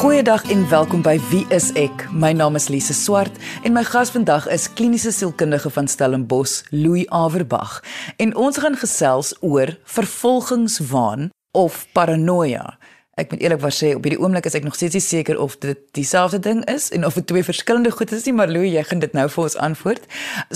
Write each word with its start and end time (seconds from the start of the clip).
Goeiedag 0.00 0.46
en 0.50 0.62
welkom 0.68 1.02
by 1.04 1.18
Wie 1.28 1.42
is 1.52 1.66
ek? 1.76 2.06
My 2.08 2.30
naam 2.32 2.54
is 2.56 2.70
Lise 2.72 2.94
Swart 2.96 3.34
en 3.68 3.74
my 3.76 3.82
gas 3.84 4.08
vandag 4.14 4.46
is 4.48 4.64
kliniese 4.72 5.12
sielkundige 5.12 5.68
van 5.74 5.90
Stellenbosch, 5.92 6.62
Louis 6.72 7.04
Averbag. 7.12 7.82
En 8.16 8.32
ons 8.32 8.56
gaan 8.56 8.78
gesels 8.80 9.34
oor 9.44 9.74
vervolgingswaan 9.84 11.28
of 11.52 11.84
paranoia. 11.92 12.78
Ek 13.20 13.34
moet 13.34 13.42
eerlikwaar 13.44 13.74
sê 13.74 13.90
op 13.92 14.06
hierdie 14.06 14.20
oomblik 14.22 14.46
is 14.48 14.54
ek 14.56 14.64
nog 14.64 14.76
steeds 14.78 14.96
nie 14.96 15.04
seker 15.04 15.36
of 15.44 15.58
dit 15.60 15.80
dieselfde 15.96 16.38
ding 16.40 16.62
is 16.72 16.88
en 16.96 17.04
of 17.04 17.18
dit 17.18 17.26
twee 17.28 17.44
verskillende 17.44 17.92
goed 17.92 18.14
is 18.16 18.24
nie, 18.24 18.32
maar 18.32 18.48
Louis, 18.48 18.72
jy 18.72 18.84
gaan 18.88 19.02
dit 19.02 19.12
nou 19.16 19.26
vir 19.28 19.42
ons 19.44 19.56
antwoord. 19.60 20.06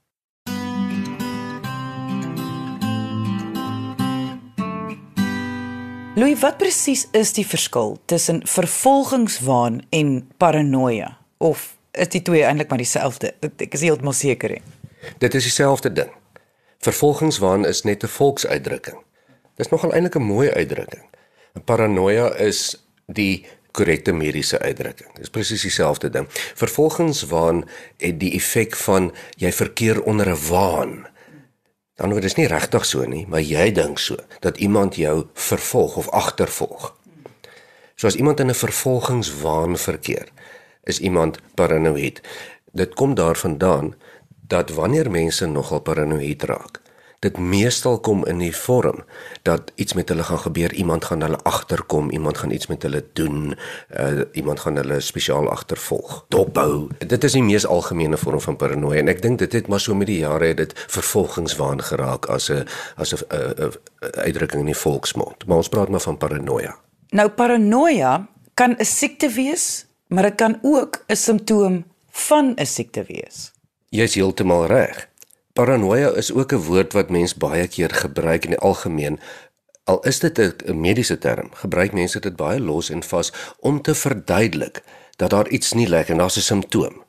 Louis, 6.16 6.36
wat 6.42 6.58
presies 6.60 7.06
is 7.16 7.30
die 7.32 7.46
verskil 7.48 7.94
tussen 8.12 8.42
vervolgingswaan 8.44 9.78
en 9.96 10.10
paranoia? 10.38 11.14
Of 11.40 11.78
is 11.96 12.10
die 12.12 12.20
twee 12.22 12.44
eintlik 12.44 12.68
maar 12.68 12.82
dieselfde? 12.84 13.30
Ek 13.40 13.78
is 13.78 13.86
heeltemal 13.86 14.16
seker 14.18 14.58
nie. 14.58 14.60
Dit 15.24 15.38
is 15.40 15.48
dieselfde 15.48 15.88
ding. 15.96 16.12
Vervolgingswaan 16.84 17.64
is 17.66 17.86
net 17.88 18.04
'n 18.04 18.12
volksuitdrukking. 18.12 19.00
Dis 19.56 19.72
nogal 19.72 19.94
eintlik 19.94 20.20
'n 20.20 20.28
mooi 20.28 20.50
uitdrukking. 20.52 21.08
'n 21.56 21.64
Paranoia 21.64 22.36
is 22.36 22.76
die 23.08 23.46
korrekte 23.72 24.12
mediese 24.12 24.60
uitdrukking. 24.60 25.16
Dis 25.16 25.30
presies 25.30 25.62
dieselfde 25.62 26.10
ding. 26.10 26.28
Vervolgingswaan 26.56 27.64
het 27.98 28.20
die 28.20 28.34
effek 28.36 28.76
van 28.76 29.14
jy 29.38 29.52
verkeer 29.52 30.04
onder 30.04 30.28
'n 30.28 30.48
waan. 30.50 31.08
Dan 32.02 32.16
word 32.16 32.26
dit 32.26 32.40
nie 32.40 32.50
regtig 32.50 32.86
so 32.90 33.06
nie, 33.06 33.28
maar 33.30 33.44
jy 33.46 33.68
dink 33.78 34.00
so 34.02 34.18
dat 34.42 34.58
iemand 34.58 34.96
jou 34.98 35.28
vervolg 35.38 36.00
of 36.02 36.10
agtervolg. 36.10 36.88
So 37.94 38.10
as 38.10 38.18
iemand 38.18 38.40
in 38.42 38.50
'n 38.50 38.58
vervolgingswaan 38.58 39.78
verkeer, 39.78 40.28
is 40.84 41.00
iemand 41.00 41.38
paranoïed. 41.54 42.22
Dit 42.74 42.94
kom 42.94 43.14
daarvandaan 43.14 43.94
dat 44.48 44.70
wanneer 44.70 45.12
mense 45.12 45.46
nogal 45.46 45.80
paranoïed 45.80 46.44
raak, 46.44 46.81
dit 47.22 47.38
meestal 47.38 48.00
kom 48.02 48.24
in 48.26 48.40
die 48.42 48.54
vorm 48.56 49.04
dat 49.46 49.72
iets 49.76 49.94
met 49.94 50.10
hulle 50.10 50.24
gaan 50.26 50.40
gebeur, 50.42 50.74
iemand 50.74 51.06
gaan 51.06 51.22
hulle 51.22 51.38
agterkom, 51.46 52.10
iemand 52.10 52.38
gaan 52.38 52.52
iets 52.52 52.68
met 52.68 52.82
hulle 52.82 53.04
doen, 53.14 53.54
uh, 54.00 54.22
iemand 54.34 54.60
gaan 54.60 54.76
hulle 54.76 55.00
spesiaal 55.00 55.50
agtervolg, 55.50 56.26
dophou. 56.34 56.90
Dit 56.98 57.24
is 57.24 57.38
die 57.38 57.44
mees 57.46 57.66
algemene 57.66 58.18
vorm 58.18 58.42
van 58.42 58.58
paranoia 58.58 59.04
en 59.04 59.12
ek 59.14 59.22
dink 59.22 59.38
dit 59.44 59.54
het 59.54 59.70
maar 59.70 59.84
so 59.84 59.94
met 59.98 60.10
die 60.10 60.24
jare 60.24 60.50
het 60.50 60.64
dit 60.64 60.74
vervolgingswaan 60.88 61.86
geraak 61.92 62.26
as 62.26 62.50
'n 62.50 62.66
as 62.98 63.14
'n 63.14 63.70
uitdrukking 64.00 64.66
in 64.66 64.74
die 64.74 64.82
volksmond. 64.82 65.46
Maar 65.46 65.58
ons 65.58 65.70
praat 65.70 65.90
maar 65.90 66.02
van 66.02 66.18
paranoia. 66.18 66.76
Nou 67.10 67.30
paranoia 67.30 68.28
kan 68.54 68.76
'n 68.80 68.86
siekte 68.86 69.30
wees, 69.30 69.86
maar 70.08 70.24
dit 70.24 70.36
kan 70.36 70.60
ook 70.62 71.04
'n 71.08 71.16
simptoom 71.16 71.86
van 72.10 72.54
'n 72.56 72.66
siekte 72.66 73.04
wees. 73.08 73.52
Jy's 73.90 74.16
heeltemal 74.16 74.66
reg. 74.66 75.11
Paranoia 75.54 76.16
is 76.16 76.32
ook 76.34 76.54
'n 76.54 76.64
woord 76.64 76.94
wat 76.94 77.10
mense 77.10 77.38
baie 77.38 77.68
keer 77.68 77.92
gebruik 77.92 78.44
in 78.44 78.50
die 78.50 78.60
algemeen. 78.60 79.20
Al 79.84 80.00
is 80.00 80.20
dit 80.20 80.38
'n 80.40 80.80
mediese 80.80 81.18
term, 81.18 81.50
gebruik 81.54 81.94
mense 81.94 82.20
dit 82.20 82.36
baie 82.36 82.60
los 82.60 82.90
en 82.90 83.04
vas 83.04 83.34
om 83.60 83.82
te 83.82 83.96
verduidelik 83.96 84.84
dat 85.16 85.30
daar 85.30 85.48
iets 85.48 85.74
nie 85.74 85.88
lekker 85.88 86.12
en 86.12 86.18
daar's 86.18 86.38
'n 86.38 86.42
simptoom. 86.42 87.04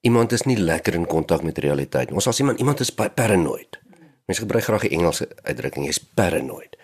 Iemand 0.00 0.32
is 0.32 0.42
nie 0.42 0.56
lekker 0.56 0.94
in 0.94 1.06
kontak 1.06 1.42
met 1.42 1.58
realiteit. 1.58 2.12
Ons 2.12 2.26
as 2.26 2.38
iemand 2.38 2.58
iemand 2.58 2.80
is 2.80 2.90
paranoid. 2.90 3.80
Mense 4.26 4.42
gebruik 4.42 4.64
graag 4.64 4.80
die 4.80 4.90
Engelse 4.90 5.28
uitdrukking, 5.42 5.84
jy's 5.84 6.04
paranoid. 6.14 6.76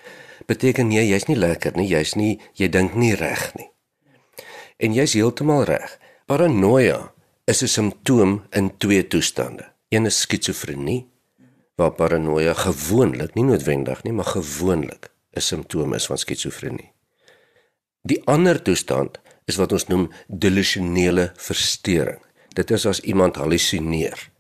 Beteken 0.47 0.89
nie 0.89 1.09
jy's 1.09 1.27
nie 1.27 1.37
lekker 1.37 1.77
nie, 1.77 1.89
jy's 1.89 2.15
nie 2.15 2.41
jy 2.53 2.69
dink 2.69 2.95
nie 2.95 3.15
reg 3.15 3.55
nie. 3.55 3.71
En 4.77 4.93
jy's 4.93 5.13
heeltemal 5.13 5.65
reg. 5.65 5.99
Paranoia 6.27 7.13
is 7.45 7.63
'n 7.63 7.69
simptoom 7.69 8.43
in 8.51 8.77
twee 8.77 9.07
toestande. 9.07 9.76
Een 9.89 10.07
is 10.07 10.21
skizofrenie 10.21 11.07
waar 11.77 11.93
paranoia 11.93 12.55
gewoonlik, 12.59 13.35
nie 13.35 13.45
noodwendig 13.45 14.03
nie, 14.03 14.13
maar 14.13 14.25
gewoonlik 14.25 15.11
'n 15.37 15.41
simptoom 15.41 15.95
is 15.95 16.07
van 16.07 16.19
skizofrenie. 16.19 16.93
Die 18.03 18.23
ander 18.25 18.63
toestand 18.63 19.21
is 19.45 19.57
wat 19.57 19.73
ons 19.73 19.87
noem 19.87 20.11
delusionele 20.27 21.33
verstoring. 21.37 22.23
Dit 22.49 22.71
is 22.71 22.87
as 22.87 23.01
iemand 23.01 23.37
hallusineer. 23.37 24.31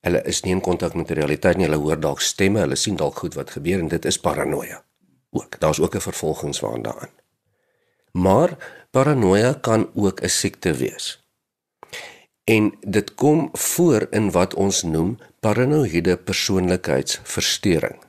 Hulle 0.00 0.22
is 0.22 0.42
nie 0.42 0.52
in 0.52 0.60
kontak 0.60 0.94
met 0.94 1.08
die 1.08 1.16
realiteit 1.16 1.56
nie, 1.56 1.64
hulle 1.64 1.80
hoor 1.80 2.00
dalk 2.00 2.20
stemme, 2.20 2.60
hulle 2.60 2.76
sien 2.76 2.96
dalk 2.96 3.16
goed 3.16 3.34
wat 3.34 3.50
gebeur 3.50 3.78
en 3.78 3.88
dit 3.88 4.04
is 4.04 4.18
paranoia. 4.18 4.84
Ook, 5.30 5.60
daar's 5.60 5.80
ook 5.80 5.94
'n 5.94 6.00
vervolgingswaan 6.00 6.82
daaraan. 6.82 7.14
Maar 8.12 8.56
paranoia 8.90 9.52
kan 9.52 9.90
ook 9.94 10.20
'n 10.20 10.28
siekte 10.28 10.72
wees 10.72 11.20
en 12.50 12.72
dit 12.80 13.14
kom 13.14 13.48
voor 13.52 14.06
in 14.10 14.30
wat 14.34 14.54
ons 14.58 14.82
noem 14.82 15.18
paranoïde 15.40 16.16
persoonlikheidsversteuring. 16.16 18.00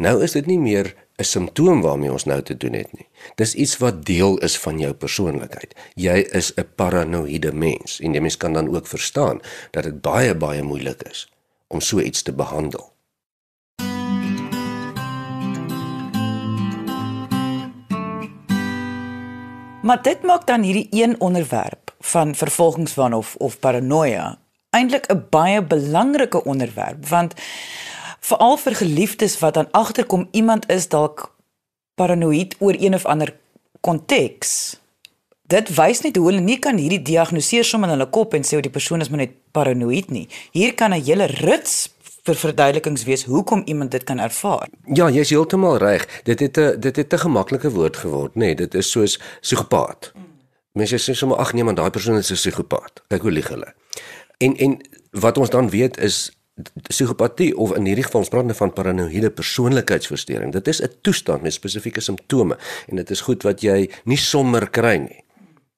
Nou 0.00 0.22
is 0.24 0.32
dit 0.36 0.46
nie 0.46 0.58
meer 0.58 0.94
'n 1.18 1.24
simptoom 1.24 1.80
waarmee 1.80 2.12
ons 2.12 2.24
nou 2.24 2.42
te 2.42 2.56
doen 2.56 2.72
het 2.72 2.92
nie. 2.92 3.08
Dis 3.34 3.54
iets 3.54 3.76
wat 3.76 4.04
deel 4.04 4.38
is 4.38 4.58
van 4.58 4.78
jou 4.78 4.92
persoonlikheid. 4.92 5.74
Jy 5.94 6.16
is 6.32 6.52
'n 6.54 6.68
paranoïde 6.74 7.52
mens 7.52 8.00
en 8.00 8.14
jy 8.14 8.20
mens 8.20 8.36
kan 8.36 8.52
dan 8.52 8.76
ook 8.76 8.86
verstaan 8.86 9.40
dat 9.70 9.82
dit 9.82 10.00
baie 10.00 10.34
baie 10.34 10.62
moeilik 10.62 11.02
is 11.02 11.32
om 11.68 11.80
so 11.80 12.00
iets 12.00 12.22
te 12.22 12.32
behandel. 12.32 12.92
Maar 19.82 20.02
dit 20.02 20.22
maak 20.22 20.46
dan 20.46 20.62
hierdie 20.62 20.88
een 20.90 21.20
onderwerp 21.20 21.85
van 22.12 22.34
vervolgingswaan 22.34 23.12
of 23.12 23.34
of 23.36 23.58
paranoia 23.58 24.38
eintlik 24.70 25.06
'n 25.12 25.26
baie 25.30 25.62
belangrike 25.62 26.44
onderwerp 26.44 27.08
want 27.08 27.34
veral 28.20 28.56
vir 28.56 28.74
geliefdes 28.74 29.38
wat 29.38 29.54
dan 29.54 29.70
agterkom 29.70 30.28
iemand 30.30 30.70
is 30.70 30.88
dalk 30.88 31.34
paranoïed 31.94 32.56
oor 32.58 32.74
een 32.78 32.94
of 32.94 33.04
ander 33.04 33.34
konteks 33.80 34.80
dit 35.46 35.74
wys 35.74 36.00
net 36.00 36.16
hoe 36.16 36.26
hulle 36.26 36.40
nie 36.40 36.58
kan 36.58 36.76
hierdie 36.76 37.02
diagnoseer 37.02 37.64
sommer 37.64 37.88
in 37.88 37.98
hulle 37.98 38.10
kop 38.10 38.34
en 38.34 38.44
sê 38.44 38.60
die 38.60 38.76
persoon 38.78 39.00
is 39.00 39.08
maar 39.08 39.24
net 39.24 39.36
paranoïed 39.50 40.10
nie 40.10 40.28
hier 40.52 40.74
kan 40.74 40.94
'n 40.94 41.04
hele 41.04 41.26
rits 41.26 41.96
vir 42.26 42.38
verduidelikings 42.40 43.04
wees 43.06 43.24
hoekom 43.30 43.62
iemand 43.70 43.90
dit 43.90 44.04
kan 44.04 44.18
ervaar. 44.18 44.68
Ja, 44.98 45.08
jy's 45.10 45.30
heeltemal 45.30 45.78
reg. 45.82 46.06
Dit 46.24 46.40
het 46.40 46.58
'n 46.58 46.80
dit 46.80 46.96
het 46.96 47.12
'n 47.12 47.18
gemaklike 47.18 47.70
woord 47.70 47.96
geword, 47.96 48.34
nê. 48.34 48.38
Nee, 48.38 48.54
dit 48.54 48.74
is 48.74 48.90
soos 48.90 49.20
psigopaat. 49.40 50.12
Mm. 50.14 50.25
Mense 50.76 50.98
sê 51.00 51.14
sommer 51.16 51.38
ag 51.40 51.54
nee 51.56 51.64
man, 51.64 51.74
daai 51.74 51.90
persoon 51.90 52.18
is 52.20 52.30
'n 52.30 52.34
psigopaat. 52.36 53.02
Kyk 53.08 53.22
hoe 53.22 53.30
lieg 53.32 53.48
hulle. 53.48 53.74
En 54.38 54.56
en 54.56 54.80
wat 55.10 55.38
ons 55.38 55.50
dan 55.50 55.70
weet 55.70 55.96
is 55.98 56.30
psigopatie 56.88 57.56
of 57.56 57.74
in 57.76 57.84
hierdie 57.84 58.04
geval 58.04 58.20
ons 58.20 58.28
praat 58.28 58.44
nou 58.44 58.56
van 58.56 58.72
paranoïde 58.72 59.30
persoonlikheidsversteuring. 59.30 60.52
Dit 60.52 60.68
is 60.68 60.82
'n 60.82 60.92
toestand 61.00 61.42
met 61.42 61.52
spesifieke 61.52 62.00
simptome 62.00 62.58
en 62.88 62.96
dit 62.96 63.10
is 63.10 63.20
goed 63.20 63.42
wat 63.42 63.60
jy 63.60 63.90
nie 64.04 64.16
sommer 64.16 64.70
kry 64.70 64.96
nie. 64.96 65.24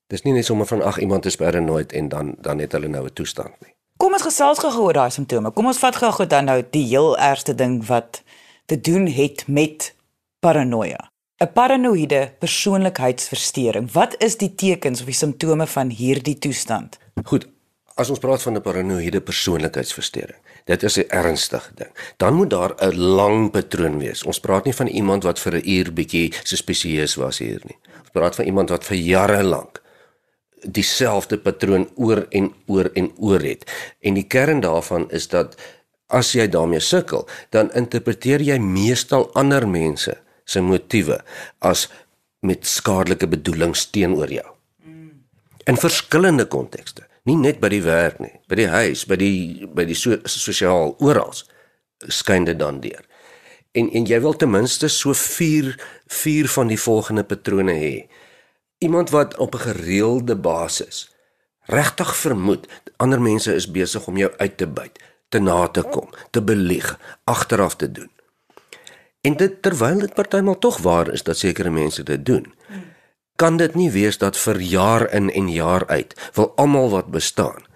Dis 0.07 0.23
nie 0.23 0.33
net 0.33 0.45
sommer 0.45 0.67
van 0.67 0.83
ag 0.83 0.99
iemand 0.99 1.27
is 1.27 1.37
paranoid 1.37 1.93
en 1.93 2.09
dan 2.09 2.35
dan 2.41 2.59
het 2.59 2.73
hulle 2.73 2.89
nou 2.89 3.05
'n 3.05 3.13
toestand 3.13 3.55
nie. 3.61 3.75
Kom 3.97 4.13
ons 4.13 4.23
gesels 4.23 4.59
gou 4.59 4.83
oor 4.83 4.93
daai 4.93 5.11
simptome. 5.11 5.51
Kom 5.51 5.67
ons 5.67 5.79
vat 5.79 5.97
gou 5.97 6.27
dan 6.27 6.45
nou 6.45 6.65
die 6.71 6.87
heel 6.87 7.19
ergste 7.19 7.55
ding 7.55 7.87
wat 7.87 8.23
te 8.67 8.81
doen 8.81 9.07
het 9.07 9.45
met 9.47 9.95
paranoia. 10.41 11.11
'n 11.39 11.53
Paranoïde 11.53 12.33
persoonlikheidsversteuring. 12.39 13.93
Wat 13.93 14.15
is 14.19 14.37
die 14.37 14.55
tekens 14.55 15.01
of 15.01 15.07
die 15.07 15.15
simptome 15.15 15.67
van 15.67 15.91
hierdie 15.95 16.39
toestand? 16.39 16.99
Goed, 17.31 17.47
as 17.95 18.11
ons 18.11 18.19
praat 18.19 18.43
van 18.43 18.57
'n 18.57 18.63
paranoïde 18.63 19.21
persoonlikheidsversteuring, 19.21 20.39
dit 20.65 20.83
is 20.83 20.99
'n 20.99 21.07
ernstige 21.09 21.71
ding. 21.75 21.93
Dan 22.17 22.35
moet 22.35 22.51
daar 22.51 22.75
'n 22.75 22.97
lang 22.97 23.51
patroon 23.51 23.99
wees. 23.99 24.25
Ons 24.25 24.41
praat 24.41 24.65
nie 24.65 24.75
van 24.75 24.87
iemand 24.87 25.23
wat 25.23 25.39
vir 25.39 25.55
'n 25.55 25.69
uur 25.69 25.93
bietjie 25.93 26.35
suspisieus 26.43 27.15
was 27.15 27.39
hier 27.39 27.61
nie. 27.65 27.79
Ons 28.01 28.11
praat 28.13 28.35
van 28.35 28.45
iemand 28.45 28.69
wat 28.69 28.85
vir 28.85 28.97
jare 28.97 29.43
lank 29.43 29.83
dieselfde 30.63 31.39
patroon 31.39 31.91
oor 31.95 32.27
en 32.31 32.53
oor 32.67 32.91
en 32.95 33.13
oor 33.17 33.41
het. 33.41 33.71
En 34.01 34.15
die 34.15 34.27
kern 34.27 34.61
daarvan 34.61 35.11
is 35.11 35.29
dat 35.29 35.55
as 36.07 36.33
jy 36.33 36.49
daarmee 36.49 36.81
sukkel, 36.81 37.29
dan 37.51 37.73
interpreteer 37.73 38.41
jy 38.41 38.59
meestal 38.59 39.35
ander 39.35 39.69
mense 39.69 40.19
se 40.49 40.63
motiewe 40.65 41.21
as 41.65 41.89
met 42.41 42.67
skadelike 42.67 43.29
bedoelings 43.29 43.89
teenoor 43.93 44.33
jou. 44.33 44.47
In 45.69 45.77
verskillende 45.77 46.47
kontekste, 46.49 47.05
nie 47.29 47.37
net 47.37 47.61
by 47.61 47.69
die 47.69 47.83
werk 47.85 48.23
nie, 48.25 48.33
by 48.49 48.57
die 48.57 48.71
huis, 48.73 49.05
by 49.05 49.19
die 49.21 49.69
by 49.69 49.85
die 49.85 49.97
so, 49.99 50.17
sosiaal 50.25 50.95
oral 51.05 51.35
skyn 52.09 52.47
dit 52.49 52.57
dan 52.59 52.81
deur. 52.81 53.05
En 53.77 53.91
en 53.93 54.07
jy 54.09 54.21
wil 54.25 54.39
ten 54.39 54.51
minste 54.51 54.89
so 54.89 55.13
4 55.13 55.75
4 56.07 56.49
van 56.55 56.73
die 56.73 56.81
volgende 56.81 57.27
patrone 57.29 57.75
hê. 57.77 57.95
Iemand 58.81 59.11
wat 59.11 59.37
op 59.37 59.55
'n 59.55 59.67
gereelde 59.69 60.37
basis 60.37 61.11
regtig 61.69 62.17
vermoed 62.17 62.67
ander 62.97 63.21
mense 63.21 63.55
is 63.55 63.71
besig 63.71 64.07
om 64.07 64.17
jou 64.17 64.31
uit 64.39 64.57
te 64.57 64.67
byt, 64.67 64.99
te 65.29 65.39
na 65.39 65.67
te 65.67 65.83
kom, 65.83 66.09
te 66.31 66.43
belieg, 66.43 66.99
agteraf 67.25 67.77
te 67.77 67.93
doen. 67.93 68.11
En 69.21 69.37
dit 69.37 69.63
terwyl 69.63 69.99
dit 69.99 70.15
partymal 70.15 70.59
tog 70.59 70.79
waar 70.79 71.13
is 71.13 71.23
dat 71.23 71.39
sekere 71.39 71.71
mense 71.71 72.03
dit 72.03 72.27
doen. 72.27 72.55
Kan 73.37 73.57
dit 73.57 73.75
nie 73.75 73.91
wees 73.91 74.19
dat 74.19 74.37
vir 74.37 74.61
jaar 74.61 75.13
in 75.13 75.31
en 75.31 75.51
jaar 75.51 75.87
uit 75.87 76.15
wil 76.35 76.53
almal 76.57 76.91
wat 76.91 77.11
bestaan 77.11 77.67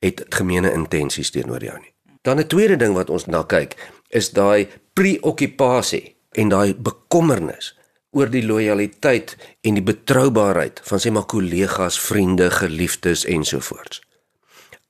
het 0.00 0.24
gemeene 0.28 0.72
intensies 0.72 1.30
teenoor 1.30 1.64
jou 1.64 1.78
nie. 1.78 1.92
Dan 2.22 2.38
'n 2.38 2.46
tweede 2.46 2.76
ding 2.76 2.94
wat 2.94 3.10
ons 3.10 3.26
na 3.26 3.42
kyk 3.42 3.76
is 4.08 4.30
daai 4.30 4.68
preokkupasie 4.92 6.16
en 6.30 6.48
daai 6.48 6.74
bekommernis 6.74 7.78
oor 8.10 8.30
die 8.30 8.46
lojaliteit 8.46 9.36
en 9.60 9.74
die 9.74 9.82
betroubaarheid 9.82 10.80
van 10.82 11.00
sy 11.00 11.10
maar 11.10 11.26
kollegas, 11.30 12.00
vriende, 12.00 12.50
geliefdes 12.50 13.24
ensovoorts. 13.24 14.02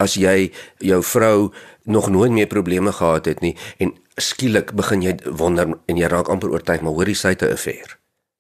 As 0.00 0.17
jy 0.17 0.50
jou 0.81 1.00
vrou 1.05 1.50
nog 1.85 2.11
nooit 2.11 2.32
meer 2.32 2.49
probleme 2.49 2.93
gehad 2.93 3.29
het 3.29 3.41
nie 3.44 3.56
en 3.79 3.94
skielik 4.20 4.73
begin 4.76 5.02
jy 5.05 5.17
wonder 5.25 5.75
en 5.87 5.97
jy 5.97 6.08
raak 6.08 6.29
amper 6.32 6.52
oortuig 6.52 6.85
maar 6.85 6.97
hoor 6.97 7.08
jy 7.08 7.17
sy 7.19 7.35
te 7.35 7.50
affair. 7.52 7.99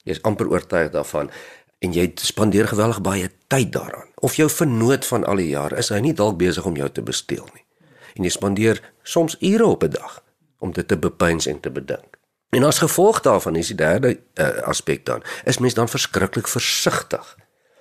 Jy's 0.08 0.22
amper 0.24 0.48
oortuig 0.48 0.92
daarvan 0.94 1.30
en 1.80 1.96
jy 1.96 2.10
spandeer 2.20 2.68
geweldig 2.68 3.00
baie 3.04 3.28
tyd 3.52 3.72
daaraan. 3.72 4.08
Of 4.20 4.36
jou 4.36 4.48
vernoot 4.52 5.06
van 5.06 5.24
al 5.24 5.40
die 5.40 5.50
jare 5.52 5.80
is 5.80 5.92
hy 5.92 6.00
nie 6.04 6.16
dalk 6.16 6.38
besig 6.40 6.66
om 6.68 6.76
jou 6.76 6.88
te 6.88 7.04
besteel 7.04 7.46
nie. 7.54 7.64
En 8.16 8.26
jy 8.26 8.32
spandeer 8.32 8.80
soms 9.02 9.36
ure 9.40 9.66
op 9.66 9.84
'n 9.84 9.90
dag 9.96 10.22
om 10.58 10.72
dit 10.72 10.88
te 10.88 10.96
bepeins 10.96 11.46
en 11.46 11.60
te 11.60 11.70
bedink. 11.70 12.18
En 12.50 12.64
as 12.64 12.78
gevolg 12.78 13.20
daarvan 13.20 13.56
is 13.56 13.66
die 13.66 13.76
derde 13.76 14.18
uh, 14.34 14.48
aspek 14.66 15.04
dan, 15.06 15.22
is 15.44 15.58
mens 15.58 15.74
dan 15.74 15.88
verskriklik 15.88 16.48
versigtig 16.48 17.36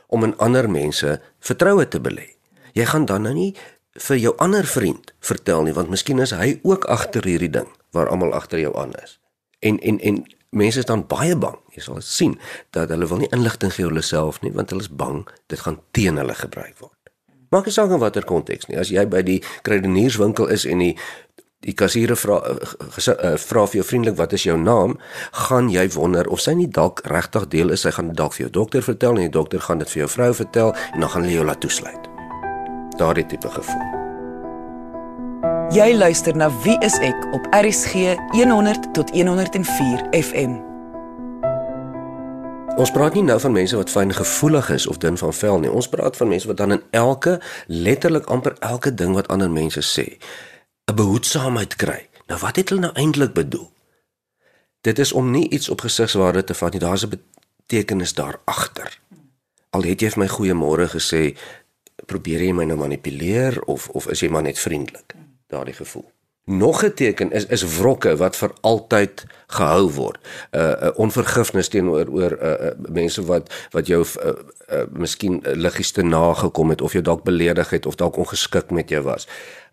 om 0.08 0.24
in 0.24 0.38
ander 0.38 0.70
mense 0.70 1.22
vertroue 1.40 1.88
te 1.88 2.00
belê. 2.00 2.39
Jy 2.74 2.86
gaan 2.86 3.06
dan 3.06 3.28
nou 3.28 3.34
nie 3.34 3.54
vir 4.00 4.18
jou 4.18 4.34
ander 4.38 4.66
vriend 4.66 5.14
vertel 5.20 5.64
nie 5.66 5.74
want 5.74 5.90
miskien 5.90 6.20
is 6.24 6.34
hy 6.36 6.60
ook 6.64 6.86
agter 6.86 7.26
hierdie 7.26 7.52
ding 7.52 7.68
waar 7.96 8.10
almal 8.10 8.34
agter 8.34 8.60
jou 8.62 8.76
aan 8.78 8.94
is. 9.04 9.20
En 9.60 9.80
en 9.80 10.00
en 10.00 10.24
mense 10.50 10.80
is 10.80 10.86
dan 10.86 11.06
baie 11.08 11.36
bang. 11.36 11.58
Jy 11.76 11.84
sal 11.86 12.02
sien 12.02 12.38
dat 12.76 12.90
hulle 12.90 13.08
wil 13.10 13.24
nie 13.24 13.32
inligting 13.36 13.74
gee 13.74 13.86
oor 13.86 13.94
hulle 13.94 14.06
self 14.06 14.42
nie 14.42 14.54
want 14.56 14.74
hulle 14.74 14.86
is 14.86 14.92
bang 14.92 15.24
dit 15.48 15.60
gaan 15.60 15.80
teen 15.92 16.18
hulle 16.22 16.36
gebruik 16.36 16.78
word. 16.80 16.96
Maak 17.50 17.66
nie 17.66 17.74
saak 17.74 17.90
in 17.94 18.02
watter 18.02 18.26
konteks 18.26 18.70
nie. 18.70 18.78
As 18.78 18.92
jy 18.94 19.06
by 19.10 19.24
die 19.26 19.40
kruidenierswinkel 19.66 20.52
is 20.54 20.68
en 20.70 20.86
die 20.86 20.94
die 21.66 21.74
kassiere 21.76 22.16
vra 22.16 22.38
uh, 22.40 23.34
vra 23.36 23.66
vir 23.68 23.82
jou 23.82 23.84
vriendelik 23.84 24.16
wat 24.20 24.34
is 24.38 24.46
jou 24.48 24.56
naam, 24.58 24.96
gaan 25.48 25.68
jy 25.74 25.90
wonder 25.98 26.30
of 26.32 26.40
sy 26.40 26.56
nie 26.56 26.70
dalk 26.72 27.04
regtig 27.12 27.50
deel 27.52 27.76
is, 27.76 27.84
sy 27.84 27.92
gaan 27.98 28.14
dalk 28.16 28.38
vir 28.38 28.46
jou 28.46 28.54
dokter 28.62 28.86
vertel 28.86 29.18
en 29.18 29.28
die 29.28 29.36
dokter 29.36 29.68
gaan 29.68 29.84
dit 29.84 29.92
vir 29.92 30.06
jou 30.06 30.14
vrou 30.16 30.32
vertel 30.44 30.72
en 30.94 31.04
dan 31.04 31.12
gaan 31.12 31.28
hulle 31.28 31.36
jou 31.42 31.50
laat 31.52 31.60
toesluit. 31.66 32.19
Daardie 33.00 33.26
tipe 33.26 33.50
gevoel. 33.50 33.86
Jy 35.72 35.94
luister 35.96 36.36
na 36.36 36.50
Wie 36.64 36.76
is 36.84 36.98
ek 37.06 37.28
op 37.32 37.46
RCG 37.56 38.18
100 38.34 38.90
tot 38.94 39.12
104 39.16 40.08
FM. 40.12 40.58
Ons 42.80 42.92
praat 42.92 43.16
nie 43.16 43.24
nou 43.24 43.40
van 43.40 43.56
mense 43.56 43.76
wat 43.76 43.92
fyn 43.92 44.12
gevoelig 44.16 44.70
is 44.76 44.88
of 44.88 45.00
dun 45.04 45.18
van 45.20 45.34
vel 45.34 45.60
nie. 45.64 45.72
Ons 45.72 45.88
praat 45.92 46.18
van 46.20 46.28
mense 46.28 46.48
wat 46.48 46.58
dan 46.60 46.76
in 46.76 46.84
elke 46.92 47.40
letterlik 47.68 48.28
amper 48.28 48.56
elke 48.60 48.94
ding 48.94 49.16
wat 49.16 49.28
ander 49.28 49.52
mense 49.52 49.84
sê 49.84 50.18
'n 50.92 50.96
behoedsaamheid 50.96 51.76
kry. 51.76 52.10
Nou 52.28 52.40
wat 52.40 52.56
het 52.56 52.70
hulle 52.70 52.82
nou 52.82 52.94
eintlik 52.94 53.34
bedoel? 53.34 53.72
Dit 54.82 55.00
is 55.00 55.12
om 55.12 55.32
nie 55.32 55.50
iets 55.50 55.70
op 55.70 55.82
gesigswaarde 55.82 56.44
te 56.44 56.54
vat 56.54 56.72
nie. 56.72 56.80
Daar's 56.80 57.06
'n 57.06 57.16
betekenis 57.16 58.14
daar 58.14 58.40
agter. 58.46 59.00
Al 59.70 59.84
het 59.86 60.02
jy 60.02 60.10
vir 60.10 60.20
my 60.24 60.28
goeiemôre 60.28 60.88
gesê, 60.90 61.38
probeer 62.10 62.44
jy 62.48 62.54
my 62.58 62.66
nou 62.70 62.80
manipuleer 62.80 63.62
of 63.70 63.90
of 63.98 64.10
is 64.12 64.24
jy 64.24 64.32
maar 64.34 64.48
net 64.48 64.60
vriendelik? 64.60 65.16
Daardie 65.50 65.78
gevoel. 65.78 66.08
Nog 66.50 66.84
'n 66.84 66.94
teken 66.94 67.32
is 67.32 67.46
is 67.46 67.64
wrokke 67.78 68.16
wat 68.18 68.36
vir 68.36 68.52
altyd 68.62 69.26
gehou 69.48 69.90
word. 69.94 70.18
'n 70.52 70.58
uh, 70.58 70.70
uh, 70.82 70.90
onvergifnis 70.96 71.68
teenoor 71.68 72.08
oor 72.10 72.38
uh, 72.42 72.50
uh, 72.50 72.72
mense 72.90 73.26
wat 73.26 73.54
wat 73.72 73.88
jou 73.88 74.02
uh, 74.02 74.34
uh, 74.72 74.84
miskien 74.92 75.42
liggies 75.44 75.92
te 75.92 76.02
nagekom 76.02 76.70
het 76.70 76.82
of 76.82 76.92
jou 76.92 77.04
dalk 77.04 77.24
beledig 77.24 77.70
het 77.70 77.86
of 77.86 77.96
dalk 77.96 78.18
ongeskik 78.18 78.72
met 78.72 78.90
jou 78.90 79.04
was 79.04 79.28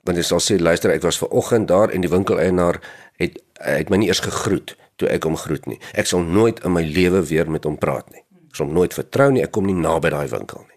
want 0.07 0.19
jy 0.19 0.25
sal 0.25 0.41
sê 0.41 0.59
luister 0.61 0.93
ek 0.95 1.03
was 1.03 1.19
ver 1.19 1.29
oggend 1.29 1.69
daar 1.69 1.91
en 1.91 2.01
die 2.01 2.11
winkeleienaar 2.11 2.81
het 3.19 3.43
het 3.59 3.91
my 3.91 3.97
nie 3.97 4.09
eers 4.09 4.23
gegroet 4.23 4.77
toe 5.01 5.09
ek 5.13 5.27
hom 5.29 5.37
groet 5.37 5.67
nie. 5.69 5.79
Ek 5.95 6.09
sal 6.09 6.25
nooit 6.25 6.63
in 6.65 6.73
my 6.73 6.85
lewe 6.85 7.23
weer 7.29 7.51
met 7.51 7.67
hom 7.69 7.77
praat 7.81 8.09
nie. 8.15 8.23
Ek 8.49 8.59
sal 8.59 8.69
hom 8.69 8.77
nooit 8.79 8.97
vertrou 8.97 9.29
nie. 9.33 9.45
Ek 9.45 9.53
kom 9.53 9.69
nie 9.69 9.77
naby 9.77 10.13
daai 10.15 10.29
winkel 10.33 10.65
nie. 10.65 10.76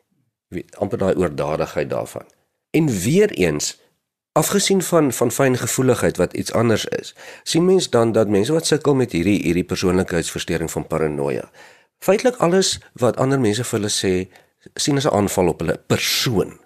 Wie 0.49 0.65
amper 0.81 0.97
daai 0.97 1.15
oordadigheid 1.15 1.89
daarvan. 1.89 2.25
En 2.69 2.87
weer 2.89 3.31
eens 3.31 3.77
afgesien 4.31 4.81
van 4.81 5.11
van 5.13 5.31
fyn 5.31 5.57
gevoeligheid 5.57 6.17
wat 6.17 6.33
iets 6.33 6.53
anders 6.53 6.85
is. 6.85 7.15
sien 7.43 7.65
mens 7.65 7.89
dan 7.89 8.11
dat 8.11 8.27
mense 8.27 8.53
wat 8.53 8.65
sukkel 8.65 8.95
met 8.95 9.11
hierdie 9.11 9.41
hierdie 9.41 9.63
persoonlikheidsversteuring 9.63 10.71
van 10.71 10.87
paranoia. 10.87 11.49
Feitelik 11.99 12.35
alles 12.35 12.79
wat 12.93 13.17
ander 13.17 13.39
mense 13.39 13.63
vir 13.63 13.79
hulle 13.79 13.91
sê 13.91 14.13
sien 14.75 14.97
as 14.97 15.05
'n 15.05 15.15
aanval 15.15 15.47
op 15.47 15.59
hulle 15.59 15.77
persoon. 15.87 16.59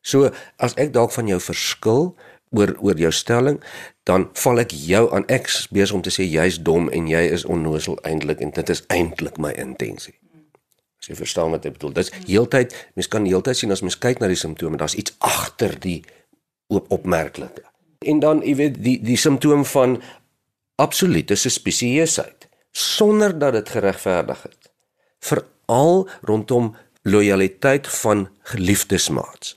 So 0.00 0.30
as 0.56 0.74
ek 0.74 0.92
dalk 0.92 1.12
van 1.12 1.26
jou 1.26 1.40
verskil 1.40 2.16
oor 2.50 2.76
oor 2.80 2.96
jou 2.96 3.12
stelling, 3.12 3.62
dan 4.02 4.28
val 4.32 4.58
ek 4.58 4.70
jou 4.70 5.14
aan 5.14 5.26
ek 5.26 5.48
besig 5.70 5.94
om 5.94 6.02
te 6.02 6.10
sê 6.10 6.22
jy's 6.22 6.62
dom 6.62 6.88
en 6.88 7.08
jy 7.08 7.24
is 7.36 7.44
onnosel 7.44 7.98
eintlik 8.02 8.40
en 8.40 8.50
dit 8.50 8.68
is 8.68 8.84
eintlik 8.86 9.38
my 9.38 9.52
intensie. 9.52 10.23
Jy 11.08 11.16
verstaan 11.18 11.54
wat 11.54 11.66
ek 11.68 11.76
bedoel. 11.78 11.94
Dis 11.98 12.12
heeltyd, 12.26 12.74
mens 12.94 13.08
kan 13.12 13.26
heeltyd 13.28 13.58
sien 13.58 13.74
as 13.74 13.82
mens 13.84 13.98
kyk 14.00 14.22
na 14.22 14.30
die 14.30 14.38
simptome, 14.38 14.78
daar's 14.80 14.96
iets 14.98 15.14
agter 15.18 15.76
die 15.80 16.00
op 16.72 16.90
opmerklike. 16.94 17.64
En 18.04 18.20
dan 18.20 18.42
jy 18.44 18.54
weet 18.58 18.80
die 18.84 18.98
die 19.04 19.18
simptoom 19.20 19.64
van 19.68 19.98
absolute 20.80 21.36
suspisieusheid 21.38 22.48
sonder 22.74 23.36
dat 23.38 23.54
dit 23.54 23.68
geregverdig 23.68 24.46
is. 24.48 24.70
Veral 25.24 26.08
rondom 26.26 26.74
lojaliteit 27.02 27.88
van 28.02 28.28
geliefdesmaats. 28.50 29.54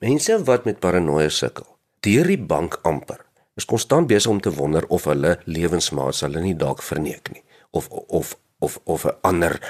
Mense 0.00 0.36
wat 0.44 0.64
met 0.64 0.78
paranoia 0.80 1.28
sukkel, 1.32 1.66
deur 2.04 2.28
die 2.28 2.38
bank 2.38 2.78
amper, 2.82 3.24
is 3.58 3.64
konstant 3.64 4.08
besig 4.10 4.30
om 4.30 4.40
te 4.40 4.52
wonder 4.54 4.86
of 4.92 5.06
hulle 5.10 5.36
lewensmaat 5.44 6.20
hulle 6.26 6.42
nie 6.42 6.56
dalk 6.58 6.82
verneek 6.82 7.30
nie 7.34 7.42
of 7.74 7.88
of 7.90 8.36
of 8.58 8.78
of 8.84 9.04
'n 9.04 9.16
ander 9.20 9.60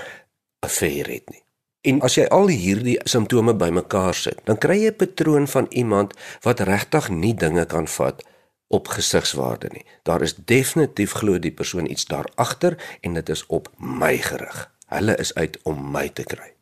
affair 0.65 1.11
het 1.13 1.31
nie. 1.31 1.43
En 1.85 2.01
as 2.07 2.17
jy 2.17 2.25
al 2.33 2.49
hierdie 2.49 2.97
simptome 3.09 3.53
bymekaar 3.61 4.17
sit, 4.17 4.39
dan 4.49 4.59
kry 4.59 4.79
jy 4.85 4.93
'n 4.93 5.01
patroon 5.01 5.47
van 5.49 5.67
iemand 5.71 6.15
wat 6.43 6.61
regtig 6.61 7.09
nie 7.09 7.35
dinge 7.35 7.67
kan 7.67 7.89
vat 7.89 8.25
op 8.69 8.89
gesigswaarde 8.89 9.69
nie. 9.73 9.85
Daar 10.03 10.23
is 10.23 10.35
definitief 10.35 11.13
glo 11.13 11.39
die 11.39 11.53
persoon 11.53 11.91
iets 11.91 12.05
daar 12.05 12.29
agter 12.35 12.77
en 13.01 13.15
dit 13.15 13.29
is 13.29 13.47
op 13.47 13.71
my 13.77 14.17
gerig. 14.19 14.71
Hulle 14.87 15.17
is 15.17 15.35
uit 15.35 15.59
om 15.63 15.91
my 15.91 16.09
te 16.09 16.23
kry. 16.23 16.55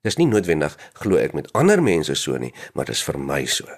Dis 0.00 0.16
nie 0.16 0.26
noodwendig 0.26 0.76
glo 0.92 1.16
ek 1.20 1.32
met 1.36 1.52
ander 1.52 1.82
mense 1.82 2.14
so 2.14 2.36
nie, 2.36 2.54
maar 2.74 2.88
dis 2.88 3.02
vir 3.04 3.18
my 3.18 3.44
so. 3.46 3.68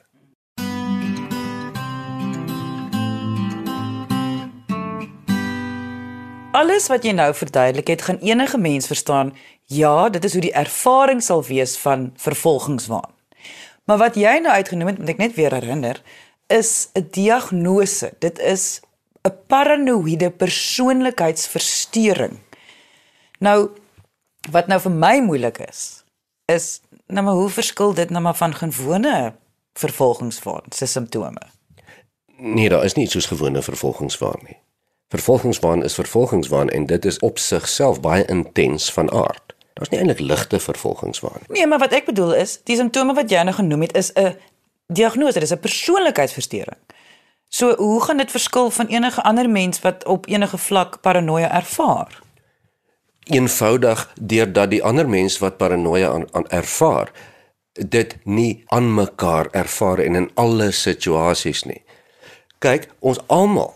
Alles 6.53 6.91
wat 6.93 7.07
jy 7.07 7.15
nou 7.17 7.31
verduidelik 7.33 7.89
het, 7.89 8.03
gaan 8.05 8.19
enige 8.21 8.59
mens 8.59 8.87
verstaan. 8.87 9.33
Ja, 9.73 10.09
dit 10.13 10.25
is 10.25 10.33
hoe 10.33 10.43
die 10.45 10.53
ervaring 10.53 11.23
sal 11.25 11.45
wees 11.45 11.79
van 11.81 12.11
vervolgingswaan. 12.21 13.09
Maar 13.89 13.99
wat 13.99 14.15
jy 14.21 14.37
nou 14.45 14.55
uitgenoem 14.55 14.87
het, 14.93 14.99
moet 14.99 15.09
ek 15.15 15.23
net 15.23 15.35
weer 15.35 15.53
herinner, 15.57 16.03
is 16.53 16.89
'n 16.93 17.09
diagnose. 17.11 18.13
Dit 18.19 18.39
is 18.39 18.81
'n 19.25 19.33
paranoïde 19.47 20.31
persoonlikheidsversteuring. 20.31 22.39
Nou 23.39 23.71
wat 24.51 24.67
nou 24.67 24.81
vir 24.81 24.93
my 24.93 25.21
moeilik 25.21 25.59
is, 25.59 26.05
is 26.45 26.81
nou 27.07 27.25
maar 27.25 27.35
hoe 27.35 27.49
verskil 27.49 27.95
dit 27.95 28.11
nou 28.11 28.23
maar 28.23 28.37
van 28.37 28.55
gewone 28.55 29.35
vervolgingswaan 29.73 30.63
se 30.69 30.87
simptome? 30.87 31.41
Nee, 32.37 32.69
daar 32.69 32.85
is 32.85 32.95
nie 32.95 33.07
soos 33.07 33.27
gewone 33.27 33.63
vervolgingswaan 33.63 34.41
nie. 34.43 34.62
Vervolgingswaan 35.12 35.85
is 35.85 35.99
vervolgingswaan 35.99 36.71
en 36.73 36.87
dit 36.88 37.04
is 37.04 37.19
op 37.19 37.38
sigself 37.38 38.00
baie 38.00 38.25
intens 38.33 38.88
van 38.92 39.11
aard. 39.12 39.54
Daar's 39.76 39.92
nie 39.92 40.00
eintlik 40.00 40.21
ligte 40.25 40.61
vervolgingswaan 40.61 41.45
nie. 41.47 41.59
Nee, 41.59 41.66
maar 41.66 41.83
wat 41.85 41.92
ek 41.92 42.09
bedoel 42.09 42.35
is, 42.40 42.59
die 42.69 42.76
simptome 42.81 43.16
wat 43.16 43.31
jy 43.31 43.45
nou 43.45 43.54
genoem 43.57 43.87
het 43.88 43.97
is 43.97 44.12
'n 44.16 44.37
diagnose, 44.88 45.40
dis 45.40 45.52
'n 45.52 45.61
persoonlikheidsversteuring. 45.61 46.81
So, 47.49 47.76
hoe 47.76 48.00
gaan 48.00 48.16
dit 48.16 48.31
verskil 48.31 48.71
van 48.71 48.87
enige 48.87 49.23
ander 49.23 49.50
mens 49.50 49.81
wat 49.81 50.04
op 50.04 50.26
enige 50.26 50.59
vlak 50.59 51.00
paranoia 51.00 51.52
ervaar? 51.52 52.23
eenvoudig 53.25 54.12
deurdat 54.21 54.71
die 54.71 54.83
ander 54.83 55.09
mens 55.09 55.38
wat 55.38 55.57
paranoia 55.57 56.11
aan, 56.11 56.26
aan 56.31 56.49
ervaar 56.49 57.11
dit 57.73 58.16
nie 58.25 58.64
aan 58.66 58.95
mekaar 58.95 59.49
ervaar 59.50 59.99
en 59.99 60.14
in 60.14 60.31
alle 60.35 60.71
situasies 60.71 61.62
nie. 61.64 61.81
Kyk, 62.59 62.90
ons 63.00 63.21
almal 63.26 63.73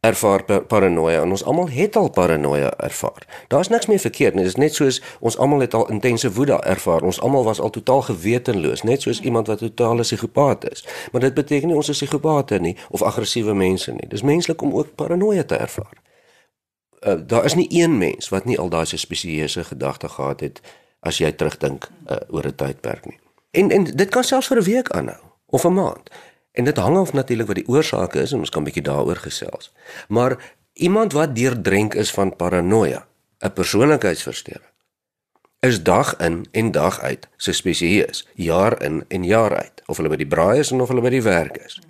ervaar 0.00 0.62
paranoia 0.62 1.22
en 1.22 1.30
ons 1.30 1.44
almal 1.44 1.68
het 1.68 1.96
al 1.96 2.10
paranoia 2.10 2.70
ervaar. 2.76 3.44
Daar's 3.48 3.68
niks 3.68 3.86
meer 3.86 3.98
verkeerd 3.98 4.34
nie. 4.34 4.42
Dit 4.42 4.52
is 4.52 4.58
net 4.58 4.74
soos 4.74 5.02
ons 5.20 5.38
almal 5.38 5.60
het 5.60 5.74
al 5.74 5.88
intense 5.90 6.32
woede 6.32 6.60
ervaar. 6.62 7.02
Ons 7.02 7.20
almal 7.20 7.44
was 7.44 7.60
al 7.60 7.70
totaal 7.70 8.02
gewetenloos, 8.02 8.82
net 8.82 9.02
soos 9.02 9.20
iemand 9.20 9.46
wat 9.46 9.58
totaal 9.58 9.98
'n 9.98 10.06
psigopaat 10.06 10.70
is. 10.70 10.86
Maar 11.12 11.20
dit 11.20 11.34
beteken 11.34 11.68
nie 11.68 11.76
ons 11.76 11.88
is 11.88 11.96
psigopate 11.96 12.58
nie 12.58 12.76
of 12.90 13.02
aggressiewe 13.02 13.54
mense 13.54 13.92
nie. 13.92 14.08
Dis 14.08 14.22
menslik 14.22 14.62
om 14.62 14.74
ook 14.74 14.94
paranoia 14.94 15.44
te 15.44 15.56
ervaar. 15.56 15.96
Uh, 17.00 17.14
daar 17.26 17.44
is 17.44 17.54
nie 17.54 17.66
een 17.82 17.98
mens 17.98 18.28
wat 18.28 18.44
nie 18.44 18.58
al 18.58 18.68
daai 18.68 18.86
spesieuse 18.86 19.64
gedagte 19.64 20.08
gehad 20.08 20.40
het 20.40 20.60
as 21.00 21.18
jy 21.18 21.32
terugdink 21.32 21.90
uh, 22.10 22.16
oor 22.28 22.46
'n 22.46 22.54
tydperk 22.54 23.06
nie. 23.06 23.18
En 23.50 23.70
en 23.70 23.84
dit 23.84 24.08
kan 24.08 24.24
selfs 24.24 24.46
vir 24.46 24.58
'n 24.58 24.64
week 24.64 24.88
aanhou 24.88 25.22
of 25.46 25.64
'n 25.64 25.72
maand. 25.72 26.10
En 26.58 26.64
dit 26.64 26.76
hang 26.76 26.96
af 26.96 27.12
natuurlik 27.12 27.46
wat 27.46 27.60
die 27.60 27.68
oorsake 27.70 28.18
is 28.20 28.32
en 28.32 28.42
ons 28.42 28.50
kan 28.50 28.62
'n 28.62 28.64
bietjie 28.64 28.82
daaroor 28.82 29.16
gesels. 29.16 29.72
Maar 30.08 30.54
iemand 30.72 31.12
wat 31.12 31.34
deurdrenk 31.36 31.94
is 31.94 32.10
van 32.10 32.36
paranoia, 32.36 33.06
'n 33.38 33.52
persoonlikheidsversteuring, 33.52 34.72
is 35.60 35.82
dag 35.82 36.16
in 36.16 36.46
en 36.50 36.70
dag 36.70 37.00
uit 37.00 37.28
so 37.36 37.52
spesieus, 37.52 38.26
jaar 38.34 38.82
in 38.82 39.04
en 39.08 39.24
jaar 39.24 39.56
uit, 39.56 39.82
of 39.86 39.96
hulle 39.96 40.08
by 40.08 40.16
die 40.16 40.26
braai 40.26 40.58
is 40.58 40.70
en 40.70 40.80
of 40.80 40.88
hulle 40.88 41.00
by 41.00 41.10
die 41.10 41.22
werk 41.22 41.56
is. 41.56 41.80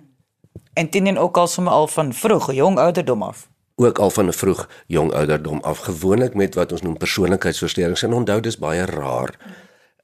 En 0.73 0.89
dit 0.89 1.07
en 1.07 1.17
ook 1.17 1.37
al 1.37 1.47
sommer 1.47 1.73
al 1.73 1.87
van 1.87 2.13
vroeg, 2.13 2.51
jong 2.51 2.77
ouderdom 2.77 3.23
af 3.23 3.49
ook 3.85 3.99
al 3.99 4.09
van 4.09 4.25
'n 4.25 4.33
vroeg 4.33 4.69
jong 4.87 5.13
ouderdom 5.13 5.59
af 5.61 5.77
gewoonlik 5.77 6.33
met 6.33 6.55
wat 6.55 6.71
ons 6.71 6.81
noem 6.81 6.97
persoonlikheidsversteurings 6.97 8.03
en 8.03 8.13
onthou 8.13 8.39
dis 8.39 8.57
baie 8.57 8.85
rar. 8.85 9.37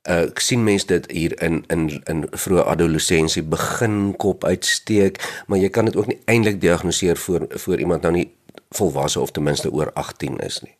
Uh, 0.05 0.27
ek 0.29 0.39
sien 0.39 0.63
mense 0.63 0.85
dit 0.85 1.07
hier 1.11 1.33
in 1.41 1.63
in 1.73 1.87
in 2.11 2.25
vroeë 2.29 2.65
adolessensie 2.69 3.41
begin 3.43 4.13
kop 4.21 4.43
uitsteek, 4.45 5.17
maar 5.47 5.57
jy 5.57 5.69
kan 5.69 5.89
dit 5.89 5.95
ook 5.97 6.07
nie 6.11 6.19
eintlik 6.29 6.61
diagnoseer 6.61 7.17
voor 7.17 7.47
voor 7.49 7.79
iemand 7.79 8.01
nou 8.01 8.13
nie 8.13 8.27
volwasse 8.77 9.19
of 9.19 9.31
ten 9.31 9.43
minste 9.43 9.71
oor 9.71 9.91
18 9.93 10.37
is 10.45 10.61
nie. 10.61 10.75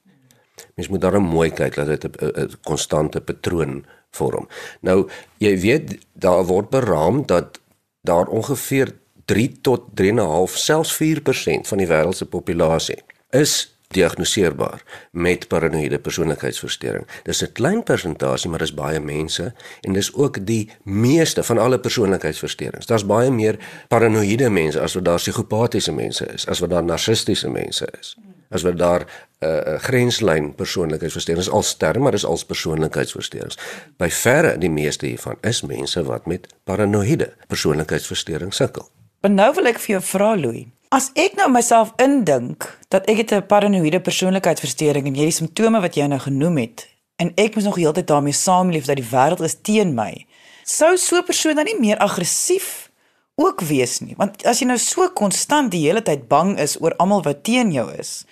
Mens 0.76 0.90
moet 0.90 1.02
daarom 1.02 1.26
mooi 1.26 1.50
kyk 1.50 1.76
dat 1.76 1.88
dit 1.88 2.22
'n 2.22 2.52
konstante 2.64 3.22
patroon 3.22 3.86
vorm. 4.12 4.48
Nou 4.82 5.10
jy 5.38 5.60
weet 5.60 5.98
daar 6.14 6.46
word 6.46 6.70
beraam 6.70 7.26
dat 7.26 7.60
daar 8.02 8.28
ongeveer 8.28 8.94
3 9.26 9.62
tot 9.62 9.82
3.5 9.94 10.58
selfs 10.58 10.94
4% 10.94 11.68
van 11.68 11.78
die 11.78 11.88
wêreld 11.88 12.16
se 12.16 12.26
populasie 12.26 13.02
is 13.30 13.75
diagnoseerbaar 13.96 14.84
met 15.12 15.48
paranoïde 15.48 16.00
persoonlikheidsversteuring. 16.00 17.08
Dis 17.24 17.44
'n 17.44 17.52
klein 17.52 17.84
persentasie, 17.84 18.50
maar 18.50 18.60
dis 18.60 18.74
baie 18.74 19.00
mense 19.00 19.54
en 19.82 19.94
dis 19.94 20.14
ook 20.14 20.46
die 20.46 20.70
meeste 20.84 21.44
van 21.44 21.58
alle 21.58 21.80
persoonlikheidsversteurings. 21.80 22.86
Daar's 22.86 23.06
baie 23.06 23.32
meer 23.32 23.58
paranoïde 23.88 24.50
mense 24.50 24.80
as 24.80 24.94
wat 24.94 25.06
daar 25.06 25.18
psigopatiese 25.18 25.92
mense 25.92 26.26
is, 26.26 26.48
as 26.48 26.60
wat 26.60 26.70
daar 26.70 26.84
narcistiese 26.84 27.50
mense 27.50 27.88
is. 28.00 28.18
As 28.50 28.62
wat 28.62 28.78
daar 28.78 29.02
'n 29.02 29.46
uh, 29.46 29.74
uh, 29.74 29.80
grenslyn 29.80 30.56
persoonlikheidsversteurings 30.56 31.50
al 31.50 31.64
sterk, 31.64 32.00
maar 32.00 32.12
dis 32.12 32.26
als 32.26 32.46
persoonlikheidsversteurings. 32.46 33.58
By 33.98 34.10
verre 34.10 34.58
die 34.58 34.70
meeste 34.70 35.06
hiervan 35.06 35.36
is 35.42 35.62
mense 35.62 36.04
wat 36.04 36.26
met 36.26 36.48
paranoïde 36.64 37.34
persoonlikheidsversteurings 37.48 38.56
sukkel. 38.56 38.90
Maar 39.22 39.32
nou 39.32 39.54
wil 39.54 39.66
ek 39.66 39.80
vir 39.80 39.96
jou 39.96 40.02
vra 40.04 40.36
Louis. 40.38 40.66
As 40.96 41.10
ek 41.20 41.34
nou 41.36 41.50
myself 41.52 41.90
indink 42.00 42.64
dat 42.94 43.04
ek 43.12 43.18
het 43.18 43.32
'n 43.36 43.48
paranoïde 43.52 44.00
persoonlikheidsversteuring 44.00 45.06
en 45.08 45.16
jy 45.16 45.26
die 45.28 45.40
simptome 45.42 45.82
wat 45.82 45.96
jy 45.96 46.08
nou 46.08 46.20
genoem 46.20 46.58
het 46.58 46.88
en 47.16 47.32
ek 47.36 47.56
moet 47.56 47.64
nog 47.64 47.76
heeltyd 47.76 48.08
daarmee 48.08 48.34
saamleef 48.34 48.86
dat 48.86 48.96
die 48.96 49.10
wêreld 49.12 49.44
is 49.44 49.58
teen 49.62 49.94
my. 49.94 50.26
Sou 50.64 50.98
so 50.98 51.18
'n 51.18 51.24
persoon 51.24 51.56
dan 51.56 51.66
nie 51.66 51.80
meer 51.80 51.98
aggressief 51.98 52.92
ook 53.36 53.62
wees 53.62 54.00
nie? 54.00 54.16
Want 54.18 54.46
as 54.46 54.60
jy 54.60 54.68
nou 54.68 54.78
so 54.78 55.10
konstant 55.10 55.72
die 55.72 55.88
hele 55.88 56.02
tyd 56.02 56.28
bang 56.28 56.60
is 56.60 56.82
oor 56.82 56.96
almal 56.96 57.24
wat 57.24 57.44
teen 57.44 57.72
jou 57.72 57.92
is, 58.00 58.26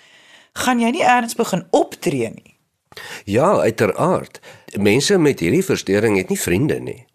gaan 0.54 0.80
jy 0.80 0.90
nie 0.90 1.02
eers 1.02 1.34
begin 1.34 1.66
optree 1.70 2.30
nie. 2.30 2.56
Ja, 3.24 3.60
uiteraard. 3.60 4.40
Mense 4.78 5.18
met 5.18 5.40
hierdie 5.40 5.64
versteuring 5.64 6.16
het 6.16 6.28
nie 6.28 6.40
vriende 6.40 6.80
nie 6.80 7.06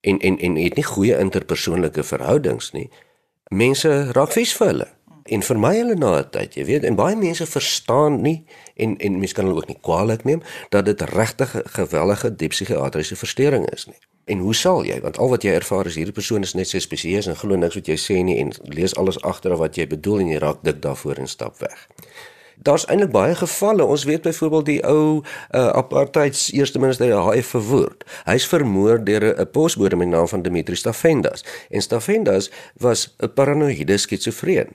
en 0.00 0.18
en 0.18 0.38
en 0.38 0.56
het 0.56 0.74
nie 0.74 0.84
goeie 0.84 1.18
interpersoonlike 1.18 2.02
verhoudings 2.02 2.72
nie 2.72 2.90
mense 3.50 4.12
raak 4.12 4.32
vies 4.32 4.52
vir 4.56 4.66
hulle 4.66 4.97
en 5.28 5.42
vermy 5.42 5.76
hulle 5.76 5.94
na 5.94 6.18
'n 6.18 6.30
tyd, 6.30 6.54
jy 6.54 6.64
weet, 6.64 6.84
en 6.84 6.94
baie 6.94 7.16
mense 7.16 7.46
verstaan 7.46 8.20
nie 8.22 8.44
en 8.76 8.96
en 8.96 9.18
mense 9.18 9.34
kan 9.34 9.44
hulle 9.44 9.56
ook 9.56 9.68
nie 9.68 9.80
kwaadlik 9.80 10.24
neem 10.24 10.42
dat 10.70 10.84
dit 10.84 11.00
regtig 11.00 11.54
'n 11.54 11.62
gewellige 11.64 12.36
diep 12.36 12.50
psigiatriese 12.50 13.16
verstoring 13.16 13.68
is 13.72 13.86
nie. 13.86 14.00
En 14.24 14.38
hoe 14.38 14.54
sal 14.54 14.84
jy? 14.84 15.00
Want 15.00 15.18
al 15.18 15.28
wat 15.28 15.42
jy 15.42 15.52
ervaar 15.52 15.86
is 15.86 15.94
hierdie 15.94 16.12
persoon 16.12 16.42
is 16.42 16.54
net 16.54 16.68
so 16.68 16.78
spesieus 16.78 17.26
en 17.26 17.36
glo 17.36 17.56
niks 17.56 17.74
wat 17.74 17.86
jy 17.86 17.96
sê 17.96 18.22
nie 18.22 18.38
en 18.38 18.52
lees 18.62 18.96
alles 18.96 19.22
agter 19.22 19.56
wat 19.56 19.76
jy 19.76 19.86
bedoel 19.86 20.18
en 20.18 20.28
jy 20.28 20.38
raak 20.38 20.58
dik 20.62 20.82
daarvoor 20.82 21.16
en 21.18 21.28
stap 21.28 21.58
weg 21.58 21.88
daar's 22.62 22.86
eintlik 22.86 23.10
baie 23.10 23.34
gevalle. 23.34 23.84
Ons 23.84 24.04
weet 24.04 24.22
byvoorbeeld 24.22 24.66
die 24.66 24.82
ou 24.86 25.22
uh, 25.22 25.66
apartheids 25.68 26.52
eerste 26.52 26.78
minister 26.78 27.12
Haai 27.14 27.42
verwoord. 27.42 28.04
Hy's 28.24 28.46
vermoor 28.46 29.04
deur 29.04 29.34
'n 29.40 29.50
posbode 29.50 29.96
met 29.96 30.08
die 30.08 30.16
naam 30.16 30.28
van 30.28 30.42
Dimitri 30.42 30.76
Stavhendas. 30.76 31.44
En 31.70 31.82
Stavhendas 31.82 32.50
was 32.76 33.14
'n 33.18 33.32
paranoïde 33.34 33.96
skizofreen 33.96 34.68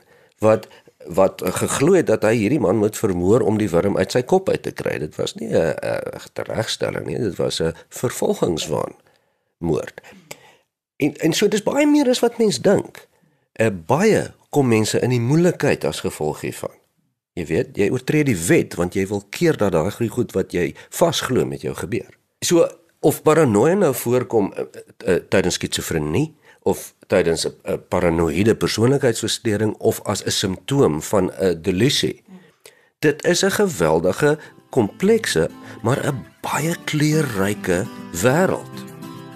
wat 0.44 0.68
wat 1.04 1.42
geglo 1.44 1.98
het 1.98 2.08
dat 2.08 2.24
hy 2.24 2.34
hierdie 2.38 2.62
man 2.64 2.78
moet 2.80 2.98
vermoor 2.98 3.44
om 3.44 3.58
die 3.60 3.70
wurm 3.70 3.98
uit 4.00 4.12
sy 4.12 4.22
kop 4.24 4.50
uit 4.50 4.62
te 4.64 4.72
kry. 4.72 4.98
Dit 5.04 5.18
was 5.20 5.36
nie 5.36 5.50
'n 5.52 6.48
regstelling 6.48 7.06
nie, 7.06 7.18
dit 7.18 7.36
was 7.36 7.60
'n 7.62 7.74
vervolgingswaan 7.90 8.96
moord. 9.58 10.02
En 10.98 11.16
en 11.16 11.34
so 11.34 11.48
dis 11.48 11.64
baie 11.64 11.88
meer 11.88 12.10
as 12.10 12.20
wat 12.20 12.38
mense 12.38 12.62
dink. 12.62 13.08
uh, 13.60 13.70
Baie 13.86 14.34
kom 14.50 14.68
mense 14.68 15.00
in 15.00 15.10
die 15.10 15.22
moeilikheid 15.22 15.86
as 15.86 16.00
gevolg 16.00 16.42
hiervan. 16.42 16.72
Jy 17.34 17.46
weet, 17.46 17.78
jy 17.78 17.90
oortree 17.90 18.24
die 18.24 18.38
wet 18.38 18.76
want 18.78 18.94
jy 18.94 19.08
wil 19.10 19.24
keer 19.30 19.58
dat 19.58 19.72
daai 19.72 20.10
goed 20.10 20.32
wat 20.32 20.54
jy 20.54 20.76
vasglo 20.90 21.46
met 21.46 21.62
jou 21.62 21.74
gebeur. 21.76 22.10
So 22.46 22.68
of 23.00 23.22
paranoia 23.22 23.74
nou 23.74 23.94
voorkom 23.94 24.54
uh, 24.54 24.66
uh, 25.08 25.16
tydens 25.30 25.58
skizofrenie 25.60 26.36
of 26.64 26.94
tydens 27.08 27.46
'n 27.46 27.82
paranoïde 27.90 28.56
persoonlikheidsversteuring 28.56 29.76
of 29.78 30.02
as 30.04 30.24
'n 30.24 30.32
simptoom 30.32 31.02
van 31.02 31.32
'n 31.32 31.62
delusie. 31.62 32.24
Dit 33.00 33.26
is 33.26 33.44
'n 33.44 33.52
geweldige 33.52 34.38
komplekse, 34.70 35.50
maar 35.82 36.00
'n 36.08 36.26
baie 36.42 36.76
kleurryke 36.84 37.86
wêreld. 38.12 38.76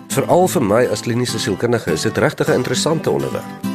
Veral 0.07 0.48
vir 0.48 0.63
my 0.63 0.86
as 0.86 1.01
kliniese 1.01 1.39
sielkundige 1.39 1.91
is 1.91 2.01
dit 2.01 2.17
regtig 2.17 2.48
'n 2.50 2.53
interessante 2.53 3.10
onderwerp. 3.10 3.67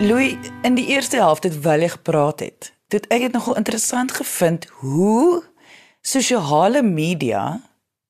Louis, 0.00 0.36
in 0.62 0.74
die 0.74 0.86
eerste 0.86 1.16
helfte 1.16 1.48
terwyl 1.48 1.80
jy 1.80 1.88
gepraat 1.88 2.40
het, 2.40 2.77
het 2.94 3.08
ek 3.12 3.28
dit 3.28 3.36
nogal 3.36 3.58
interessant 3.60 4.12
gevind 4.16 4.68
hoe 4.80 5.42
sosiale 6.00 6.82
media 6.82 7.60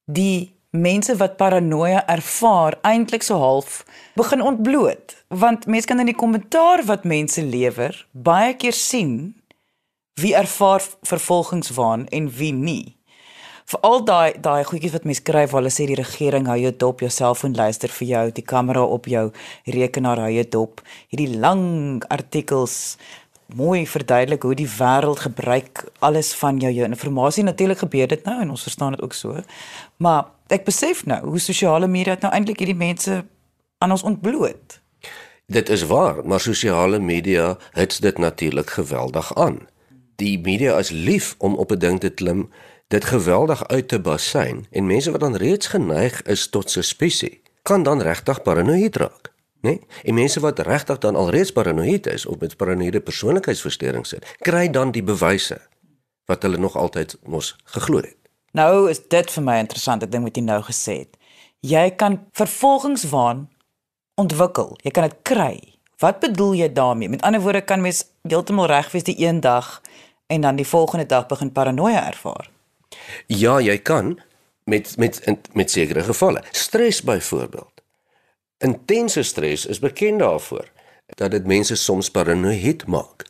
die 0.05 0.55
mense 0.71 1.17
wat 1.17 1.39
paranoia 1.41 2.05
ervaar 2.07 2.77
eintlik 2.87 3.25
so 3.25 3.39
half 3.41 3.85
begin 4.15 4.45
ontbloot, 4.45 5.17
want 5.29 5.67
mense 5.67 5.89
kan 5.89 6.01
in 6.03 6.11
die 6.11 6.19
kommentaar 6.19 6.85
wat 6.87 7.09
mense 7.09 7.43
lewer 7.43 7.97
baie 8.13 8.55
keer 8.55 8.77
sien 8.77 9.35
wie 10.21 10.35
ervaar 10.35 10.85
vervolgingswaan 11.07 12.07
en 12.13 12.31
wie 12.39 12.53
nie 12.53 12.99
vir 13.69 13.81
al 13.85 14.01
daai 14.09 14.33
daai 14.41 14.65
goedjies 14.65 14.95
wat 14.95 15.07
mense 15.09 15.21
skryf 15.21 15.51
waar 15.53 15.61
hulle 15.61 15.73
sê 15.73 15.85
die 15.89 15.99
regering 15.99 16.47
hou 16.49 16.57
jou 16.57 16.73
dop, 16.83 17.03
jou 17.05 17.11
selfoon 17.13 17.57
luister 17.57 17.93
vir 17.93 18.09
jou, 18.09 18.23
die 18.39 18.45
kamera 18.53 18.85
op 18.97 19.09
jou 19.13 19.27
rekenaar 19.67 20.23
hou 20.25 20.31
jou 20.33 20.45
dop. 20.55 20.81
Hierdie 21.13 21.37
lang 21.37 22.01
artikels 22.09 22.97
mooi 23.57 23.87
verduidelik 23.87 24.43
hoe 24.43 24.55
die 24.55 24.69
wêreld 24.69 25.21
gebruik 25.21 25.85
alles 25.99 26.33
van 26.35 26.59
jou 26.59 26.73
jou 26.73 26.85
inligting. 26.85 27.45
Natuurlik 27.45 27.79
gebeur 27.79 28.07
dit 28.07 28.25
nou 28.25 28.41
en 28.41 28.51
ons 28.51 28.63
verstaan 28.63 28.93
dit 28.93 29.03
ook 29.03 29.13
so. 29.13 29.41
Maar 29.97 30.25
ek 30.47 30.65
besef 30.65 31.05
nou 31.07 31.21
hoe 31.27 31.39
sosiale 31.39 31.87
media 31.87 32.17
nou 32.21 32.33
eintlik 32.33 32.59
hierdie 32.59 32.77
mense 32.77 33.25
aan 33.79 33.91
ons 33.91 34.03
ontbloot. 34.03 34.81
Dit 35.47 35.69
is 35.69 35.87
waar, 35.89 36.27
maar 36.27 36.41
sosiale 36.41 36.99
media 36.99 37.57
het 37.73 38.01
dit 38.01 38.19
natuurlik 38.19 38.71
geweldig 38.71 39.35
aan. 39.35 39.59
Die 40.17 40.39
media 40.39 40.79
is 40.79 40.91
lief 40.91 41.35
om 41.39 41.55
op 41.55 41.73
'n 41.73 41.79
ding 41.79 42.01
te 42.01 42.11
klim 42.11 42.51
dit 42.89 43.05
geweldig 43.05 43.69
uit 43.69 43.89
te 43.89 44.01
basyn 44.01 44.67
en 44.71 44.87
mense 44.87 45.11
wat 45.11 45.21
dan 45.21 45.37
reeds 45.37 45.67
geneig 45.67 46.23
is 46.23 46.49
tot 46.49 46.71
suspisie 46.71 47.43
kan 47.63 47.83
dan 47.83 48.01
regtig 48.01 48.43
paranoïed 48.43 48.97
raak 48.97 49.28
nê 49.61 49.71
nee? 49.71 49.81
en 50.05 50.15
mense 50.15 50.41
wat 50.41 50.59
regtig 50.59 50.99
dan 50.99 51.17
alreeds 51.17 51.53
paranoïed 51.53 52.07
is 52.07 52.27
of 52.27 52.39
met 52.41 52.57
paranoïede 52.57 53.01
persoonlikheidsversteurings 53.01 54.15
sit 54.15 54.35
kry 54.49 54.69
dan 54.71 54.93
die 54.95 55.03
bewyse 55.03 55.61
wat 56.31 56.43
hulle 56.43 56.59
nog 56.59 56.77
altyd 56.77 57.17
mos 57.23 57.57
geglo 57.77 58.03
het 58.05 58.17
nou 58.53 58.91
is 58.91 59.01
dit 59.09 59.31
vir 59.37 59.47
my 59.51 59.59
interessant 59.65 60.03
ek 60.03 60.13
dink 60.13 60.29
wat 60.31 60.37
jy 60.37 60.45
nou 60.49 60.61
gesê 60.67 60.99
het 61.05 61.17
jy 61.61 61.89
kan 62.03 62.21
vervolgingswaan 62.33 63.49
ontwikkel 64.21 64.77
jy 64.85 64.95
kan 64.95 65.09
dit 65.09 65.19
kry 65.23 65.57
wat 66.03 66.21
bedoel 66.21 66.55
jy 66.55 66.73
daarmee 66.73 67.11
met 67.11 67.23
ander 67.27 67.43
woorde 67.43 67.65
kan 67.67 67.83
mens 67.83 68.05
heeltemal 68.29 68.71
reg 68.71 68.93
wees 68.95 69.09
die 69.09 69.19
een 69.19 69.41
dag 69.41 69.81
en 70.29 70.45
dan 70.45 70.57
die 70.57 70.69
volgende 70.69 71.07
dag 71.07 71.27
begin 71.27 71.53
paranoia 71.53 72.07
ervaar 72.07 72.51
Ja, 73.27 73.59
jy 73.61 73.79
kan, 73.79 74.19
met 74.65 74.97
met 74.97 75.21
met 75.53 75.71
sekere 75.71 76.03
gevalle. 76.03 76.43
Stres 76.51 77.03
byvoorbeeld. 77.03 77.78
Intense 78.59 79.23
stres 79.23 79.67
is 79.67 79.79
bekend 79.79 80.19
daarvoor 80.19 80.71
dat 81.07 81.31
dit 81.31 81.47
mense 81.47 81.77
soms 81.77 82.11
paranoïed 82.11 82.87
maak. 82.87 83.25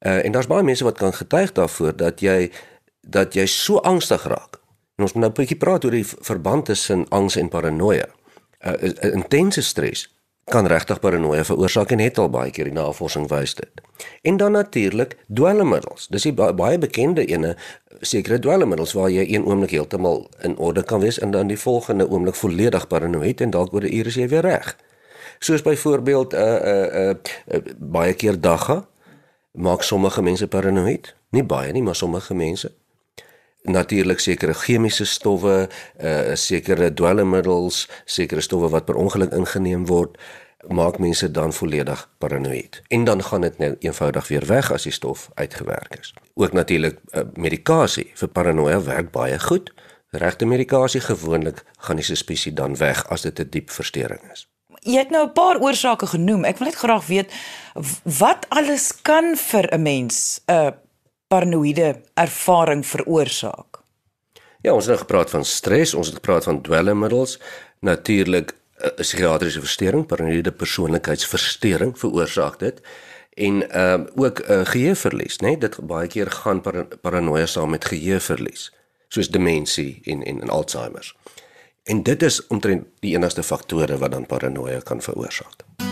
Uh, 0.00 0.24
en 0.24 0.32
daar's 0.32 0.46
baie 0.46 0.62
mense 0.62 0.84
wat 0.84 0.98
kan 0.98 1.12
getuig 1.14 1.52
daarvoor 1.52 1.96
dat 1.96 2.20
jy 2.20 2.50
dat 3.00 3.34
jy 3.34 3.46
so 3.46 3.76
angstig 3.76 4.24
raak. 4.24 4.60
En 4.96 5.04
ons 5.04 5.12
moet 5.12 5.22
nou 5.22 5.32
'n 5.32 5.36
bietjie 5.36 5.56
praat 5.56 5.84
oor 5.84 5.90
die 5.90 6.06
verband 6.06 6.64
tussen 6.64 7.08
angs 7.08 7.36
en 7.36 7.48
paranoia. 7.48 8.08
Uh, 8.60 9.12
intense 9.12 9.62
stres 9.62 10.08
kan 10.50 10.66
regtig 10.66 10.98
paranoia 11.00 11.44
veroorsaak 11.46 11.92
en 11.94 12.02
het 12.02 12.18
al 12.18 12.30
baie 12.30 12.50
keer 12.50 12.66
die 12.68 12.74
navorsing 12.74 13.28
wys 13.30 13.54
dit. 13.54 13.82
En 14.26 14.36
dan 14.36 14.52
natuurlik 14.52 15.16
dwelmmiddels. 15.26 16.08
Dis 16.10 16.26
die 16.26 16.34
baie 16.34 16.78
bekende 16.78 17.24
ene 17.24 17.54
sekere 18.00 18.38
dwelmmiddels 18.42 18.92
waar 18.98 19.10
jy 19.10 19.26
een 19.28 19.46
oomblik 19.46 19.70
heeltemal 19.76 20.24
in 20.46 20.56
orde 20.58 20.82
kan 20.82 21.00
wees 21.00 21.18
en 21.18 21.30
dan 21.30 21.50
die 21.52 21.58
volgende 21.58 22.08
oomblik 22.08 22.34
volledig 22.34 22.86
paranoïed 22.86 23.40
en 23.40 23.50
dalk 23.50 23.74
oor 23.74 23.86
'n 23.86 23.94
uur 23.94 24.06
is 24.06 24.14
jy 24.14 24.28
weer 24.28 24.42
reg. 24.42 24.76
Soos 25.38 25.62
byvoorbeeld 25.62 26.32
'n 26.32 26.36
uh, 26.36 26.42
'n 26.42 26.66
uh, 26.66 27.10
'n 27.10 27.18
uh, 27.48 27.56
uh, 27.56 27.72
baie 27.78 28.14
keer 28.14 28.40
dagga 28.40 28.86
maak 29.52 29.82
sommige 29.82 30.22
mense 30.22 30.48
paranoïed. 30.48 31.14
Nie 31.30 31.44
baie 31.44 31.72
nie, 31.72 31.82
maar 31.82 31.96
sommige 31.96 32.34
mense 32.34 32.72
natuurlik 33.62 34.20
sekere 34.20 34.54
chemiese 34.54 35.04
stowwe, 35.04 35.68
uh 36.02 36.34
sekere 36.34 36.92
dwelmmiddels, 36.94 37.88
sekere 38.04 38.40
stowwe 38.40 38.68
wat 38.68 38.84
per 38.84 38.94
ongeluk 38.94 39.32
ingeneem 39.32 39.86
word, 39.86 40.18
maak 40.68 40.98
mense 40.98 41.30
dan 41.30 41.52
volledig 41.52 42.08
paranoïed. 42.18 42.82
En 42.88 43.04
dan 43.04 43.22
gaan 43.22 43.40
dit 43.40 43.58
nou 43.58 43.76
eenvoudig 43.78 44.28
weer 44.28 44.46
weg 44.46 44.72
as 44.72 44.82
die 44.82 44.92
stof 44.92 45.28
uitgewerk 45.34 45.96
is. 46.00 46.14
Ook 46.34 46.52
natuurlik 46.52 46.98
uh, 47.10 47.22
medikasie 47.34 48.10
vir 48.14 48.28
paranoia 48.28 48.82
werk 48.82 49.10
baie 49.10 49.38
goed. 49.38 49.72
Regte 50.10 50.44
medikasie 50.44 51.00
gewoonlik 51.00 51.64
gaan 51.78 51.96
die 51.96 52.04
suspisie 52.04 52.52
dan 52.52 52.76
weg 52.76 53.08
as 53.08 53.22
dit 53.22 53.40
'n 53.40 53.48
diep 53.50 53.70
verstoring 53.70 54.20
is. 54.32 54.48
Jy 54.80 54.98
het 54.98 55.10
nou 55.10 55.26
'n 55.26 55.32
paar 55.32 55.60
oorsake 55.60 56.06
genoem. 56.06 56.44
Ek 56.44 56.58
wil 56.58 56.66
net 56.66 56.76
graag 56.76 57.06
weet 57.06 57.32
wat 58.04 58.46
alles 58.48 59.02
kan 59.02 59.36
vir 59.36 59.68
'n 59.74 59.82
mens 59.82 60.40
'n 60.46 60.52
uh, 60.52 60.70
paranoïde 61.30 62.00
ervaring 62.18 62.82
veroorsaak? 62.86 63.78
Ja, 64.60 64.74
ons 64.74 64.84
het 64.84 64.92
nou 64.92 64.98
gepraat 64.98 65.30
van 65.30 65.44
stres, 65.44 65.94
ons 65.94 66.06
het 66.10 66.18
gepraat 66.18 66.44
van 66.44 66.62
dwelmmiddels, 66.62 67.38
natuurlik 67.80 68.50
'n 68.50 68.86
uh, 68.86 68.94
psigiatriese 68.96 69.60
verstoring, 69.60 70.06
paranoïde 70.06 70.52
persoonlikheidsversteuring 70.52 71.98
veroorsaak 71.98 72.58
dit 72.58 72.80
en 73.34 73.70
ehm 73.70 74.00
uh, 74.00 74.24
ook 74.24 74.38
'n 74.38 74.52
uh, 74.52 74.60
geheueverlies, 74.64 75.36
né? 75.36 75.46
Nee? 75.46 75.58
Dit 75.58 75.78
baie 75.86 76.08
keer 76.08 76.30
gaan 76.30 76.60
par 76.60 76.86
paranoia 77.00 77.46
saam 77.46 77.70
met 77.70 77.84
geheueverlies, 77.84 78.72
soos 79.08 79.28
demensie 79.28 80.00
en 80.04 80.22
en, 80.22 80.40
en 80.40 80.48
Alzheimer. 80.48 81.14
En 81.82 82.02
dit 82.02 82.22
is 82.22 82.46
omtrent 82.46 82.86
die 83.00 83.16
enigste 83.16 83.42
faktore 83.42 83.98
wat 83.98 84.10
dan 84.10 84.26
paranoia 84.26 84.80
kan 84.80 85.02
veroorsaak. 85.02 85.89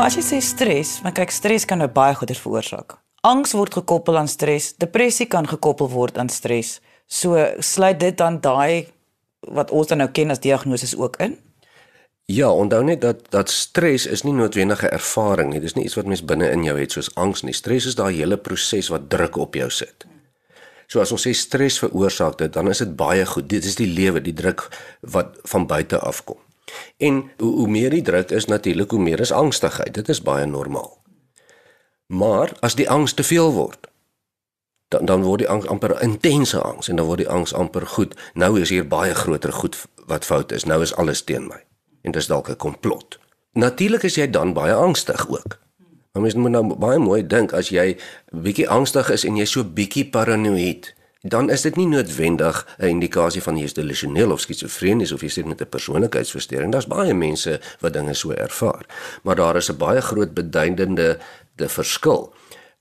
Maar 0.00 0.08
as 0.08 0.14
jy 0.16 0.22
sê 0.24 0.38
stres, 0.40 0.90
want 1.04 1.12
kyk 1.12 1.28
stres 1.28 1.66
kan 1.68 1.76
nou 1.76 1.86
baie 1.92 2.14
goeie 2.16 2.32
veroorsaak. 2.32 2.94
Angs 3.28 3.50
word 3.52 3.74
gekoppel 3.76 4.16
aan 4.16 4.30
stres, 4.32 4.70
depressie 4.80 5.26
kan 5.28 5.44
gekoppel 5.44 5.90
word 5.92 6.16
aan 6.16 6.32
stres. 6.32 6.78
So 7.04 7.36
sluit 7.60 7.98
dit 8.00 8.16
dan 8.16 8.38
daai 8.40 8.88
wat 9.44 9.68
ons 9.76 9.92
dan 9.92 10.00
nou 10.00 10.08
ken 10.08 10.32
as 10.32 10.40
diagnose 10.40 10.88
ook 10.96 11.20
in? 11.20 11.36
Ja, 12.32 12.48
onthou 12.48 12.80
net 12.80 13.04
dat 13.04 13.28
dat 13.28 13.52
stres 13.52 14.08
is 14.08 14.24
nie 14.24 14.32
noodwendige 14.32 14.88
ervaring 14.88 15.52
nie. 15.52 15.60
Dis 15.60 15.76
nie 15.76 15.84
iets 15.84 16.00
wat 16.00 16.08
mens 16.08 16.24
binne 16.24 16.48
in 16.48 16.64
jou 16.64 16.80
het 16.80 16.96
soos 16.96 17.12
angs 17.20 17.44
nie. 17.44 17.52
Stres 17.52 17.92
is 17.92 18.00
daai 18.00 18.14
hele 18.22 18.40
proses 18.40 18.88
wat 18.88 19.10
druk 19.12 19.36
op 19.36 19.60
jou 19.60 19.68
sit. 19.68 20.08
So 20.88 21.04
as 21.04 21.12
ons 21.12 21.28
sê 21.28 21.36
stres 21.36 21.76
veroorsaak 21.84 22.40
dit, 22.40 22.56
dan 22.56 22.72
is 22.72 22.80
dit 22.80 22.96
baie 22.96 23.28
goed. 23.28 23.52
Dit 23.52 23.68
is 23.68 23.76
die 23.76 23.92
lewe, 24.00 24.24
die 24.24 24.32
druk 24.32 24.70
wat 25.04 25.36
van 25.44 25.68
buite 25.68 26.00
afkom. 26.00 26.40
En 26.96 27.30
hoe, 27.38 27.52
hoe 27.54 27.68
meer 27.68 27.90
die 27.90 28.02
druk 28.02 28.30
is 28.30 28.46
natuurlik 28.46 28.90
hoe 28.90 29.00
meer 29.00 29.20
is 29.20 29.32
angstigheid. 29.32 29.94
Dit 29.94 30.08
is 30.08 30.22
baie 30.22 30.46
normaal. 30.46 30.98
Maar 32.06 32.52
as 32.60 32.74
die 32.74 32.90
angs 32.90 33.14
te 33.14 33.22
veel 33.22 33.52
word, 33.52 33.86
dan 34.88 35.04
dan 35.06 35.22
word 35.22 35.38
die 35.38 35.48
angs 35.48 35.66
amper 35.66 36.02
intense 36.02 36.60
angs 36.60 36.88
en 36.88 36.96
dan 36.96 37.06
word 37.06 37.22
die 37.22 37.28
angs 37.30 37.54
amper 37.54 37.86
goed. 37.86 38.16
Nou 38.34 38.60
is 38.60 38.68
hier 38.74 38.86
baie 38.88 39.14
groter 39.14 39.52
goed 39.52 39.78
wat 40.10 40.24
fout 40.24 40.52
is. 40.52 40.64
Nou 40.64 40.82
is 40.82 40.94
alles 40.94 41.22
teen 41.22 41.46
my. 41.46 41.62
En 42.02 42.12
dis 42.12 42.26
dalk 42.26 42.48
'n 42.50 42.56
komplot. 42.56 43.18
Natuurlik 43.52 44.02
is 44.02 44.14
jy 44.14 44.30
dan 44.30 44.52
baie 44.52 44.74
angstig 44.74 45.28
ook. 45.28 45.58
Maar 46.12 46.22
mens 46.22 46.34
moet 46.34 46.50
nou 46.50 46.74
baie 46.74 46.98
mooi 46.98 47.26
dink 47.26 47.52
as 47.52 47.68
jy 47.68 47.96
bietjie 48.30 48.68
angstig 48.68 49.10
is 49.10 49.24
en 49.24 49.36
jy 49.36 49.44
so 49.44 49.64
bietjie 49.64 50.10
paranoïed 50.10 50.94
dan 51.20 51.50
is 51.50 51.60
dit 51.60 51.76
nie 51.76 51.86
noodwendig 51.86 52.66
'n 52.78 52.86
indikasie 52.86 53.42
van 53.42 53.56
jy 53.56 53.64
is 53.64 53.74
delusioneel 53.74 54.30
of 54.30 54.40
skizofrenies 54.40 55.12
of 55.12 55.20
jy 55.20 55.28
sit 55.28 55.46
met 55.46 55.60
'n 55.60 55.68
persoonlikheidsversteuring. 55.68 56.72
Daar's 56.72 56.86
baie 56.86 57.14
mense 57.14 57.60
wat 57.80 57.92
dinge 57.92 58.14
so 58.14 58.30
ervaar. 58.30 58.86
Maar 59.22 59.36
daar 59.36 59.56
is 59.56 59.70
'n 59.70 59.76
baie 59.76 60.00
groot 60.00 60.34
beduidende 60.34 61.18
de 61.54 61.68
verskil. 61.68 62.34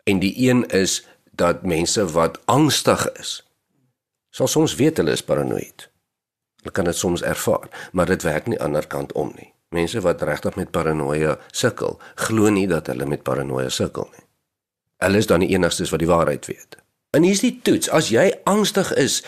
En 0.04 0.20
die 0.20 0.50
een 0.50 0.66
is 0.66 1.08
dat 1.32 1.66
mense 1.66 2.12
wat 2.12 2.40
angstig 2.46 3.12
is, 3.12 3.48
sal 4.30 4.48
soms 4.48 4.76
weet 4.76 4.98
hulle 4.98 5.12
is 5.12 5.24
paranoïed. 5.24 5.90
Hulle 6.56 6.72
kan 6.72 6.84
dit 6.84 6.96
soms 6.96 7.22
ervaar, 7.22 7.90
maar 7.92 8.06
dit 8.06 8.24
werk 8.24 8.48
nie 8.48 8.60
ander 8.60 8.88
kant 8.88 9.12
om 9.12 9.32
nie. 9.36 9.54
Mense 9.70 10.02
wat 10.02 10.22
regtig 10.22 10.56
met 10.56 10.72
paranoia 10.72 11.38
sukkel, 11.52 12.00
glo 12.16 12.50
nie 12.50 12.68
dat 12.68 12.88
hulle 12.88 13.06
met 13.06 13.24
paranoia 13.24 13.70
sukkel 13.70 14.08
nie. 14.12 14.26
Hulle 14.98 15.18
is 15.18 15.28
dan 15.28 15.40
die 15.40 15.50
enigstes 15.50 15.90
wat 15.90 16.00
die 16.00 16.10
waarheid 16.10 16.46
weet. 16.46 16.79
En 17.10 17.24
hier's 17.24 17.42
die 17.42 17.60
toets. 17.62 17.90
As 17.90 18.12
jy 18.14 18.30
angstig 18.44 18.94
is 18.94 19.24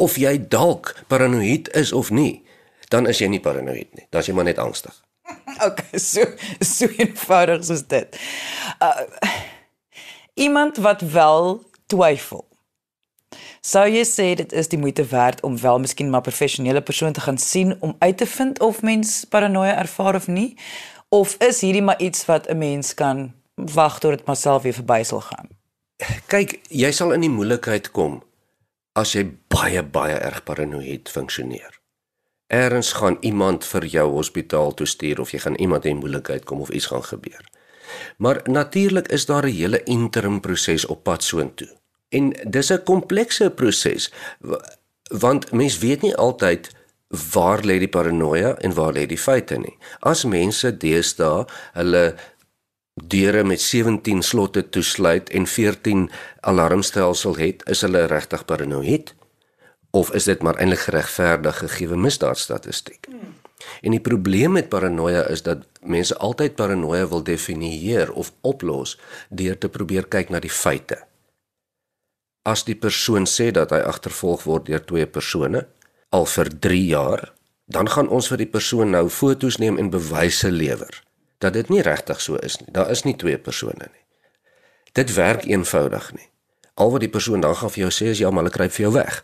of 0.00 0.16
jy 0.16 0.38
dalk 0.48 0.94
paranoïed 1.12 1.68
is 1.76 1.92
of 1.92 2.10
nie, 2.10 2.40
dan 2.88 3.06
is 3.06 3.20
jy 3.20 3.28
nie 3.28 3.40
paranoïed 3.40 3.90
nie. 3.92 4.06
Dan 4.10 4.24
is 4.24 4.30
jy 4.30 4.36
maar 4.36 4.48
net 4.48 4.62
angstig. 4.62 4.96
Okay, 5.62 5.98
so 6.00 6.24
so 6.64 6.88
eenvoudig 6.98 7.60
soos 7.68 7.84
dit. 7.86 8.16
Uh 8.82 9.04
iemand 10.34 10.80
wat 10.82 11.04
wel 11.12 11.60
twyfel. 11.86 12.42
Sou 13.60 13.84
jy 13.86 14.02
sê 14.08 14.32
dit 14.40 14.52
is 14.58 14.72
die 14.72 14.80
moeite 14.80 15.04
werd 15.12 15.42
om 15.46 15.58
wel 15.60 15.78
miskien 15.84 16.10
maar 16.10 16.24
professionele 16.26 16.82
persoon 16.82 17.12
te 17.12 17.22
gaan 17.22 17.38
sien 17.38 17.76
om 17.80 17.94
uit 17.98 18.16
te 18.18 18.26
vind 18.26 18.60
of 18.60 18.82
mens 18.82 19.24
paranoia 19.24 19.76
ervaar 19.78 20.18
of 20.18 20.26
nie? 20.26 20.56
Of 21.08 21.36
is 21.44 21.60
hierdie 21.60 21.84
maar 21.84 22.00
iets 22.00 22.24
wat 22.26 22.48
'n 22.48 22.58
mens 22.58 22.94
kan 22.94 23.34
wag 23.54 24.00
tot 24.00 24.16
dit 24.16 24.26
maar 24.26 24.36
self 24.36 24.62
weer 24.62 24.74
verby 24.74 25.02
sal 25.02 25.20
gaan? 25.20 25.48
Kyk, 26.26 26.60
jy 26.68 26.90
sal 26.92 27.12
in 27.12 27.20
die 27.20 27.32
moeilikheid 27.32 27.90
kom 27.90 28.22
as 28.98 29.14
jy 29.16 29.24
baie 29.48 29.82
baie 29.82 30.18
erg 30.18 30.42
paranoïed 30.44 31.08
funksioneer. 31.08 31.78
Eerens 32.52 32.92
gaan 32.92 33.16
iemand 33.20 33.64
vir 33.64 33.86
jou 33.88 34.08
hospitaal 34.12 34.74
toe 34.76 34.86
stuur 34.86 35.20
of 35.20 35.32
jy 35.32 35.40
gaan 35.44 35.56
iemand 35.56 35.88
in 35.88 36.02
moeilikheid 36.02 36.44
kom 36.44 36.60
of 36.60 36.70
iets 36.70 36.90
gaan 36.92 37.04
gebeur. 37.04 37.44
Maar 38.16 38.40
natuurlik 38.44 39.08
is 39.08 39.26
daar 39.26 39.46
'n 39.46 39.56
hele 39.56 39.82
interim 39.82 40.40
proses 40.40 40.86
op 40.86 41.02
pad 41.04 41.24
soontoe. 41.24 41.68
En 42.08 42.32
dis 42.50 42.72
'n 42.72 42.82
komplekse 42.84 43.50
proses 43.50 44.12
want 45.08 45.52
mens 45.52 45.78
weet 45.78 46.02
nie 46.02 46.16
altyd 46.16 46.70
waar 47.32 47.60
lê 47.64 47.78
die 47.78 47.88
paranoia 47.88 48.54
en 48.58 48.74
waar 48.74 48.92
lê 48.92 49.06
die 49.06 49.18
feite 49.18 49.58
nie. 49.58 49.76
As 50.00 50.24
mense 50.24 50.76
deesdae 50.76 51.44
hulle 51.72 52.14
deure 53.08 53.44
met 53.44 53.60
17 53.60 54.22
slotte 54.22 54.68
toesluit 54.68 55.30
en 55.30 55.46
14 55.46 56.10
alarmstelsels 56.40 57.38
het, 57.38 57.62
is 57.70 57.80
hulle 57.80 58.06
regtig 58.10 58.44
paranoïed 58.44 59.14
of 59.92 60.12
is 60.16 60.24
dit 60.24 60.42
maar 60.42 60.56
eintlik 60.56 60.86
geregverdig 60.86 61.58
gegee 61.58 61.96
misdaadstatistiek? 61.96 63.06
Hmm. 63.10 63.34
En 63.82 63.90
die 63.94 64.00
probleem 64.00 64.56
met 64.56 64.68
paranoia 64.68 65.26
is 65.28 65.42
dat 65.42 65.66
mense 65.80 66.16
altyd 66.16 66.54
paranoia 66.56 67.06
wil 67.08 67.22
definieer 67.22 68.12
of 68.12 68.32
oplos 68.40 68.98
deur 69.28 69.58
te 69.58 69.68
probeer 69.68 70.08
kyk 70.08 70.32
na 70.32 70.40
die 70.40 70.50
feite. 70.50 70.98
As 72.42 72.64
die 72.64 72.74
persoon 72.74 73.28
sê 73.28 73.52
dat 73.54 73.70
hy 73.70 73.82
agtervolg 73.86 74.48
word 74.48 74.66
deur 74.66 74.82
twee 74.82 75.06
persone 75.06 75.66
al 76.10 76.26
vir 76.26 76.50
3 76.58 76.82
jaar, 76.86 77.32
dan 77.66 77.88
gaan 77.88 78.08
ons 78.08 78.32
vir 78.32 78.42
die 78.42 78.50
persoon 78.50 78.90
nou 78.90 79.06
foto's 79.08 79.60
neem 79.62 79.78
en 79.78 79.92
bewyse 79.92 80.50
lewer 80.50 81.02
dat 81.42 81.56
dit 81.58 81.68
nie 81.68 81.82
regtig 81.82 82.20
so 82.20 82.38
is 82.38 82.60
nie. 82.60 82.70
Daar 82.72 82.90
is 82.90 83.02
nie 83.02 83.16
twee 83.18 83.38
persone 83.38 83.88
nie. 83.90 84.04
Dit 84.92 85.14
werk 85.14 85.44
eenvoudig 85.48 86.12
nie. 86.14 86.28
Al 86.74 86.90
wat 86.94 87.04
die 87.04 87.10
persoon 87.12 87.40
dan 87.40 87.56
gaan 87.56 87.72
vir 87.74 87.86
jou 87.86 87.92
sê 87.92 88.10
is 88.12 88.22
ja, 88.22 88.30
maar 88.30 88.44
hulle 88.44 88.54
kruip 88.54 88.72
vir 88.76 88.86
jou 88.86 88.92
weg. 88.94 89.20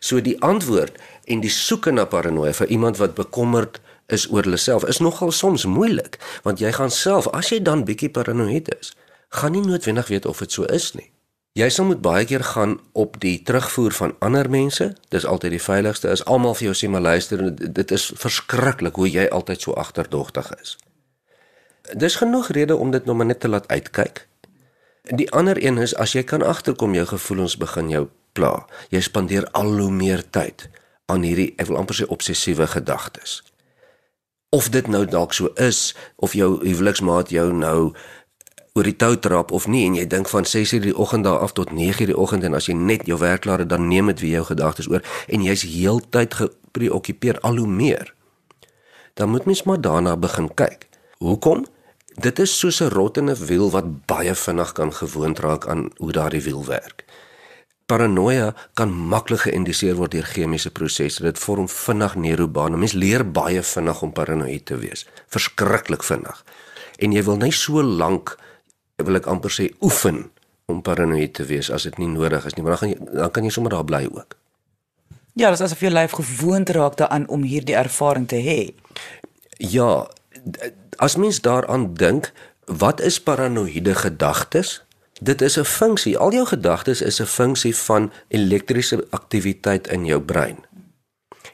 So 0.00 0.20
die 0.24 0.38
antwoord 0.42 0.98
en 1.30 1.42
die 1.44 1.52
soeke 1.52 1.92
na 1.92 2.06
paranoia 2.10 2.54
vir 2.56 2.72
iemand 2.74 2.98
wat 2.98 3.14
bekommerd 3.18 3.80
is 4.12 4.26
oor 4.30 4.46
hulle 4.46 4.58
self 4.58 4.84
is 4.90 4.98
nogal 4.98 5.30
soms 5.30 5.64
moeilik, 5.64 6.18
want 6.42 6.60
jy 6.60 6.72
gaan 6.74 6.90
self 6.90 7.28
as 7.30 7.52
jy 7.52 7.60
dan 7.62 7.84
bietjie 7.86 8.10
paranoïed 8.10 8.72
is, 8.80 8.92
gaan 9.30 9.54
nie 9.54 9.62
noodwendig 9.62 10.10
weet 10.10 10.26
of 10.26 10.42
dit 10.42 10.52
so 10.52 10.66
is 10.66 10.92
nie. 10.98 11.08
Jy 11.58 11.68
sal 11.68 11.86
moet 11.86 12.00
baie 12.02 12.24
keer 12.24 12.42
gaan 12.54 12.78
op 12.96 13.18
die 13.20 13.36
terugvoer 13.44 13.92
van 13.92 14.14
ander 14.24 14.48
mense. 14.50 14.94
Dis 15.12 15.26
altyd 15.28 15.52
die 15.52 15.60
veiligste. 15.60 16.08
Is 16.08 16.24
almal 16.24 16.56
vir 16.56 16.70
jou 16.70 16.76
sê 16.80 16.88
maar 16.88 17.04
luister, 17.04 17.44
dit 17.52 17.92
is 17.92 18.06
verskriklik 18.16 18.96
hoe 18.96 19.10
jy 19.10 19.26
altyd 19.28 19.60
so 19.68 19.76
agterdogtig 19.76 20.48
is 20.62 20.78
dis 21.90 22.16
genoeg 22.16 22.48
rede 22.48 22.76
om 22.76 22.90
dit 22.90 23.04
nog 23.04 23.16
maar 23.16 23.26
net 23.26 23.40
te 23.40 23.48
laat 23.48 23.68
uitkyk. 23.68 24.28
Die 25.02 25.30
ander 25.30 25.64
een 25.64 25.78
is 25.78 25.94
as 25.94 26.12
jy 26.12 26.22
kan 26.22 26.42
agterkom 26.42 26.94
jou 26.94 27.06
gevoelens 27.06 27.56
begin 27.56 27.88
jou 27.88 28.08
pla. 28.32 28.66
Jy 28.88 29.00
spandeer 29.00 29.48
al 29.50 29.78
hoe 29.78 29.90
meer 29.90 30.22
tyd 30.30 30.68
aan 31.10 31.26
hierdie 31.26 31.52
ek 31.56 31.66
wil 31.66 31.80
amper 31.82 31.98
sê 31.98 32.06
obsessiewe 32.06 32.66
gedagtes. 32.66 33.42
Of 34.54 34.68
dit 34.70 34.86
nou 34.86 35.04
dalk 35.08 35.34
so 35.34 35.50
is 35.56 35.92
of 36.16 36.36
jou 36.38 36.60
huweliksmaat 36.62 37.32
jou 37.34 37.50
nou 37.52 37.92
oor 38.72 38.88
die 38.88 38.96
tou 38.96 39.16
trap 39.20 39.50
of 39.52 39.66
nie 39.68 39.82
en 39.88 39.96
jy 39.98 40.06
dink 40.06 40.28
van 40.28 40.46
6:00 40.48 40.86
die 40.86 40.96
oggend 40.96 41.24
daar 41.24 41.42
af 41.44 41.52
tot 41.52 41.72
9:00 41.72 42.06
die 42.06 42.16
oggend 42.16 42.44
en 42.44 42.54
as 42.54 42.66
jy 42.66 42.74
net 42.74 43.06
jou 43.06 43.18
werk 43.18 43.40
klaar 43.40 43.58
het 43.58 43.68
dan 43.68 43.88
neem 43.88 44.06
dit 44.06 44.20
weer 44.20 44.30
jou 44.40 44.44
gedagtes 44.44 44.88
oor 44.88 45.02
en 45.28 45.42
jy's 45.42 45.62
heeltyd 45.62 46.34
gepreokkupeer 46.34 47.40
al 47.40 47.56
hoe 47.56 47.66
meer. 47.68 48.14
Dan 49.14 49.28
moet 49.28 49.44
mens 49.44 49.62
maar 49.62 49.80
daarna 49.80 50.16
begin 50.16 50.54
kyk. 50.54 50.91
Hoekom? 51.22 51.66
Dit 52.18 52.38
is 52.38 52.58
soos 52.58 52.80
'n 52.82 52.90
rottende 52.90 53.36
wiel 53.46 53.70
wat 53.70 54.06
baie 54.06 54.34
vinnig 54.34 54.72
kan 54.72 54.92
gewoond 54.92 55.38
raak 55.38 55.66
aan 55.66 55.90
hoe 55.96 56.12
daardie 56.12 56.42
wiel 56.42 56.64
werk. 56.64 57.04
Paranoia 57.86 58.54
kan 58.74 58.90
maklik 58.90 59.40
geïndiseer 59.40 59.94
word 59.94 60.10
deur 60.10 60.24
chemiese 60.24 60.70
prosesse. 60.70 61.22
Dit 61.22 61.38
vorm 61.38 61.68
vinnig 61.68 62.14
neurobane. 62.14 62.76
Mens 62.76 62.92
leer 62.92 63.30
baie 63.30 63.62
vinnig 63.62 64.02
om 64.02 64.12
paranoïed 64.12 64.64
te 64.64 64.76
wees. 64.76 65.06
Verskriklik 65.28 66.02
vinnig. 66.02 66.44
En 66.98 67.12
jy 67.12 67.22
wil 67.22 67.36
net 67.36 67.52
so 67.52 67.82
lank 67.82 68.38
wil 68.96 69.14
ek 69.14 69.26
amper 69.26 69.50
sê 69.50 69.70
oefen 69.80 70.30
om 70.66 70.82
paranoïed 70.82 71.34
te 71.34 71.44
wees 71.44 71.70
as 71.70 71.82
dit 71.82 71.98
nie 71.98 72.08
nodig 72.08 72.46
is 72.46 72.54
nie, 72.54 72.62
maar 72.62 72.76
dan 72.76 72.78
gaan 72.78 72.90
jy 72.90 72.98
dan 73.18 73.30
kan 73.30 73.44
jy 73.44 73.50
sommer 73.50 73.72
daar 73.72 73.84
bly 73.84 74.08
ook. 74.12 74.36
Ja, 75.34 75.50
dit 75.50 75.60
is 75.60 75.64
asof 75.64 75.80
jou 75.80 75.92
lyf 75.92 76.10
gewoond 76.10 76.68
raak 76.68 76.96
daaraan 76.96 77.28
om 77.28 77.42
hierdie 77.42 77.76
ervaring 77.76 78.28
te 78.28 78.36
hê. 78.36 78.74
Ja, 79.58 80.08
as 80.96 81.16
mens 81.16 81.40
daaraan 81.40 81.94
dink, 81.94 82.32
wat 82.64 83.00
is 83.00 83.22
paranoïde 83.22 83.94
gedagtes? 83.94 84.84
Dit 85.20 85.40
is 85.40 85.58
'n 85.58 85.64
funksie. 85.64 86.18
Al 86.18 86.32
jou 86.32 86.46
gedagtes 86.46 87.00
is 87.00 87.20
'n 87.20 87.26
funksie 87.26 87.76
van 87.76 88.12
elektriese 88.28 89.06
aktiwiteit 89.10 89.88
in 89.88 90.04
jou 90.04 90.20
brein. 90.20 90.58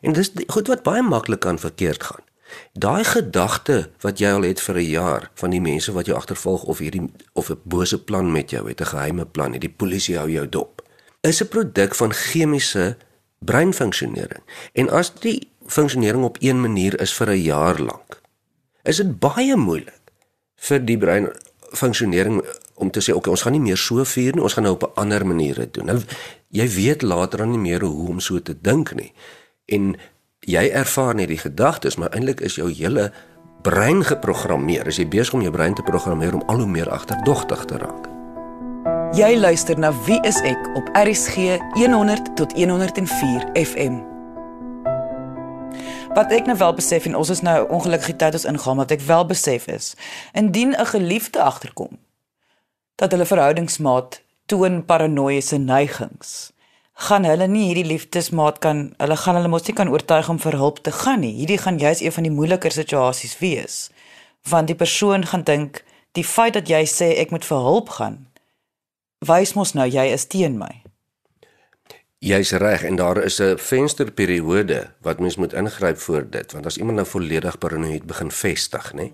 En 0.00 0.12
dis 0.12 0.30
goed 0.46 0.66
wat 0.66 0.82
baie 0.82 1.02
maklik 1.02 1.40
kan 1.40 1.58
verkeerd 1.58 2.02
gaan. 2.02 2.24
Daai 2.72 3.04
gedagte 3.04 3.90
wat 4.00 4.18
jy 4.18 4.30
al 4.32 4.42
het 4.42 4.60
vir 4.60 4.74
'n 4.74 4.90
jaar 4.90 5.30
van 5.34 5.50
die 5.50 5.60
mense 5.60 5.92
wat 5.92 6.06
jou 6.06 6.16
agtervolg 6.16 6.62
of 6.62 6.78
hierdie 6.78 7.12
of 7.32 7.50
'n 7.50 7.60
bose 7.62 8.04
plan 8.04 8.32
met 8.32 8.50
jou 8.50 8.68
het, 8.68 8.80
'n 8.80 8.86
geheime 8.86 9.26
plan, 9.26 9.52
die 9.52 9.76
polisie 9.76 10.16
hou 10.16 10.30
jou 10.30 10.48
dop, 10.48 10.82
is 11.20 11.42
'n 11.42 11.48
produk 11.48 11.94
van 11.94 12.12
chemiese 12.12 12.96
breinfunksionering. 13.38 14.42
En 14.72 14.90
as 14.90 15.14
die 15.14 15.50
funksionering 15.66 16.24
op 16.24 16.36
een 16.40 16.60
manier 16.60 17.00
is 17.00 17.14
vir 17.14 17.28
'n 17.28 17.42
jaar 17.42 17.80
lank, 17.80 18.17
is 18.88 19.02
dit 19.02 19.12
baie 19.20 19.56
moeilik 19.56 20.12
vir 20.68 20.82
die 20.82 20.98
brein 20.98 21.28
funksionering 21.76 22.40
om 22.80 22.90
te 22.90 23.02
sê 23.04 23.14
okay 23.14 23.30
ons 23.34 23.44
gaan 23.44 23.54
nie 23.54 23.62
meer 23.62 23.78
so 23.80 24.04
vier 24.08 24.36
nie 24.36 24.42
ons 24.42 24.56
gaan 24.56 24.64
nou 24.64 24.74
op 24.78 24.86
'n 24.88 25.00
ander 25.02 25.26
manier 25.26 25.54
dit 25.54 25.74
doen. 25.74 25.86
Nou 25.86 26.00
jy 26.50 26.68
weet 26.68 27.02
later 27.02 27.38
dan 27.38 27.50
nie 27.50 27.64
meer 27.68 27.80
hoe 27.84 28.08
om 28.08 28.20
so 28.20 28.40
te 28.40 28.56
dink 28.60 28.94
nie. 28.94 29.12
En 29.66 29.96
jy 30.40 30.68
ervaar 30.72 31.14
net 31.14 31.28
die 31.28 31.38
gedagtes, 31.38 31.96
maar 31.96 32.10
eintlik 32.10 32.40
is 32.40 32.54
jou 32.54 32.70
hele 32.72 33.12
brein 33.62 34.04
geprogrammeer. 34.04 34.86
As 34.86 34.96
jy 34.96 35.08
besig 35.08 35.34
om 35.34 35.42
jou 35.42 35.52
brein 35.52 35.74
te 35.74 35.82
programmeer 35.82 36.34
om 36.34 36.42
al 36.46 36.56
hoe 36.56 36.68
meer 36.68 36.90
agterdogtig 36.90 37.64
te 37.64 37.78
raak. 37.78 38.08
Jy 39.16 39.36
luister 39.36 39.78
na 39.78 39.92
Wie 40.04 40.20
is 40.22 40.40
ek 40.44 40.68
op 40.76 40.88
RSG 40.92 41.58
100 41.74 42.36
tot 42.36 42.52
104 42.52 43.50
FM. 43.54 44.17
Wat 46.18 46.32
ek 46.34 46.48
nou 46.50 46.56
wel 46.58 46.72
besef 46.74 47.04
en 47.06 47.14
ons 47.14 47.28
is 47.30 47.44
nou 47.46 47.58
ongelukkig 47.70 48.16
tyd 48.18 48.34
ons 48.34 48.44
ingaan, 48.50 48.80
wat 48.80 48.90
ek 48.90 49.04
wel 49.06 49.22
besef 49.30 49.68
is, 49.70 49.92
indien 50.34 50.74
'n 50.74 50.86
geliefde 50.86 51.42
agterkom 51.42 51.98
dat 52.98 53.12
hulle 53.14 53.26
verhoudingsmaat 53.26 54.22
toon 54.46 54.84
paranoïese 54.84 55.56
neigings, 55.56 56.50
gaan 56.92 57.24
hulle 57.24 57.46
nie 57.46 57.66
hierdie 57.66 57.86
liefdesmaat 57.92 58.58
kan 58.58 58.94
hulle 58.98 59.16
gaan 59.16 59.34
hulle 59.38 59.48
mos 59.48 59.66
nie 59.66 59.74
kan 59.74 59.88
oortuig 59.88 60.28
om 60.28 60.38
vir 60.38 60.56
hulp 60.58 60.82
te 60.82 60.92
gaan 60.92 61.20
nie. 61.20 61.34
Hierdie 61.38 61.58
gaan 61.58 61.78
juist 61.78 62.00
een 62.00 62.12
van 62.12 62.22
die 62.22 62.34
moeiliker 62.34 62.72
situasies 62.72 63.38
wees. 63.38 63.90
Want 64.42 64.66
die 64.66 64.76
persoon 64.76 65.26
gaan 65.26 65.42
dink 65.42 65.84
die 66.12 66.24
feit 66.24 66.54
dat 66.54 66.68
jy 66.68 66.82
sê 66.84 67.14
ek 67.18 67.30
moet 67.30 67.44
vir 67.44 67.58
hulp 67.58 67.88
gaan 67.88 68.26
wys 69.26 69.54
mos 69.54 69.72
nou 69.74 69.86
jy 69.86 70.06
is 70.12 70.26
teen 70.26 70.58
my. 70.58 70.82
Jy's 72.18 72.50
reg 72.50 72.82
en 72.82 72.96
daar 72.96 73.22
is 73.22 73.38
'n 73.40 73.58
vensterperiode 73.58 74.90
wat 75.00 75.18
mens 75.18 75.36
moet 75.36 75.52
ingryp 75.52 75.98
voor 75.98 76.30
dit 76.30 76.52
want 76.52 76.66
as 76.66 76.76
iemand 76.76 76.96
nou 76.96 77.06
volledig 77.06 77.58
paranoïed 77.58 78.06
begin 78.06 78.30
vestig, 78.30 78.92
nê, 78.92 79.12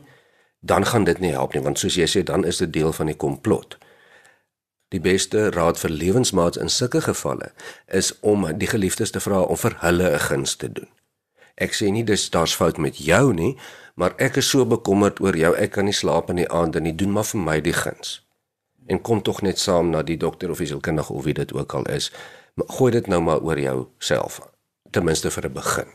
dan 0.60 0.86
gaan 0.86 1.04
dit 1.04 1.18
nie 1.18 1.30
help 1.30 1.54
nie 1.54 1.62
want 1.62 1.78
soos 1.78 1.94
jy 1.94 2.06
sê 2.06 2.22
dan 2.22 2.44
is 2.44 2.56
dit 2.56 2.72
deel 2.72 2.92
van 2.92 3.06
die 3.06 3.16
komplot. 3.16 3.78
Die 4.88 5.00
beste 5.00 5.50
raad 5.50 5.78
vir 5.78 5.90
lewensmaats 5.90 6.56
in 6.56 6.68
sulke 6.68 7.00
gevalle 7.00 7.52
is 7.86 8.20
om 8.20 8.58
die 8.58 8.68
geliefdes 8.68 9.10
te 9.10 9.20
vra 9.20 9.40
om 9.40 9.56
vir 9.56 9.76
hulle 9.78 10.10
'n 10.10 10.18
guns 10.18 10.56
te 10.56 10.72
doen. 10.72 10.88
Ek 11.54 11.74
sê 11.74 11.90
nie 11.90 12.04
dis 12.04 12.30
daar's 12.30 12.54
fout 12.54 12.78
met 12.78 12.98
jou 12.98 13.32
nie, 13.34 13.56
maar 13.94 14.14
ek 14.16 14.36
is 14.36 14.48
so 14.48 14.66
bekommerd 14.66 15.20
oor 15.20 15.36
jou, 15.36 15.54
ek 15.56 15.70
kan 15.70 15.84
nie 15.84 15.92
slaap 15.92 16.30
in 16.30 16.36
die 16.36 16.50
aande 16.50 16.80
nie, 16.80 16.94
doen 16.94 17.12
maar 17.12 17.24
vir 17.24 17.40
my 17.40 17.60
die 17.60 17.72
guns. 17.72 18.26
En 18.86 19.00
kom 19.00 19.22
tog 19.22 19.42
net 19.42 19.58
saam 19.58 19.90
na 19.90 20.02
die 20.02 20.16
dokter 20.16 20.50
of 20.50 20.58
die 20.58 20.66
sielkundige 20.66 21.12
of 21.12 21.24
wie 21.24 21.34
dit 21.34 21.52
ook 21.52 21.74
al 21.74 21.84
is. 21.84 22.10
Maar 22.54 22.68
gooi 22.76 22.92
dit 22.92 23.06
nou 23.06 23.20
maar 23.22 23.42
oor 23.42 23.60
jou 23.60 23.86
self 23.98 24.40
ten 24.90 25.04
minste 25.04 25.30
vir 25.30 25.46
'n 25.46 25.52
begin. 25.52 25.90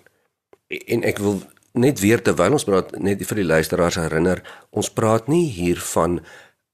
En 0.68 1.04
ek 1.04 1.18
wil 1.18 1.42
net 1.74 2.00
weer 2.00 2.22
terwyl 2.22 2.52
ons 2.52 2.64
praat 2.64 2.92
net 3.00 3.26
vir 3.26 3.36
die 3.36 3.46
luisteraars 3.46 3.96
herinner, 3.96 4.44
ons 4.70 4.90
praat 4.90 5.28
nie 5.28 5.48
hier 5.50 5.80
van 5.80 6.20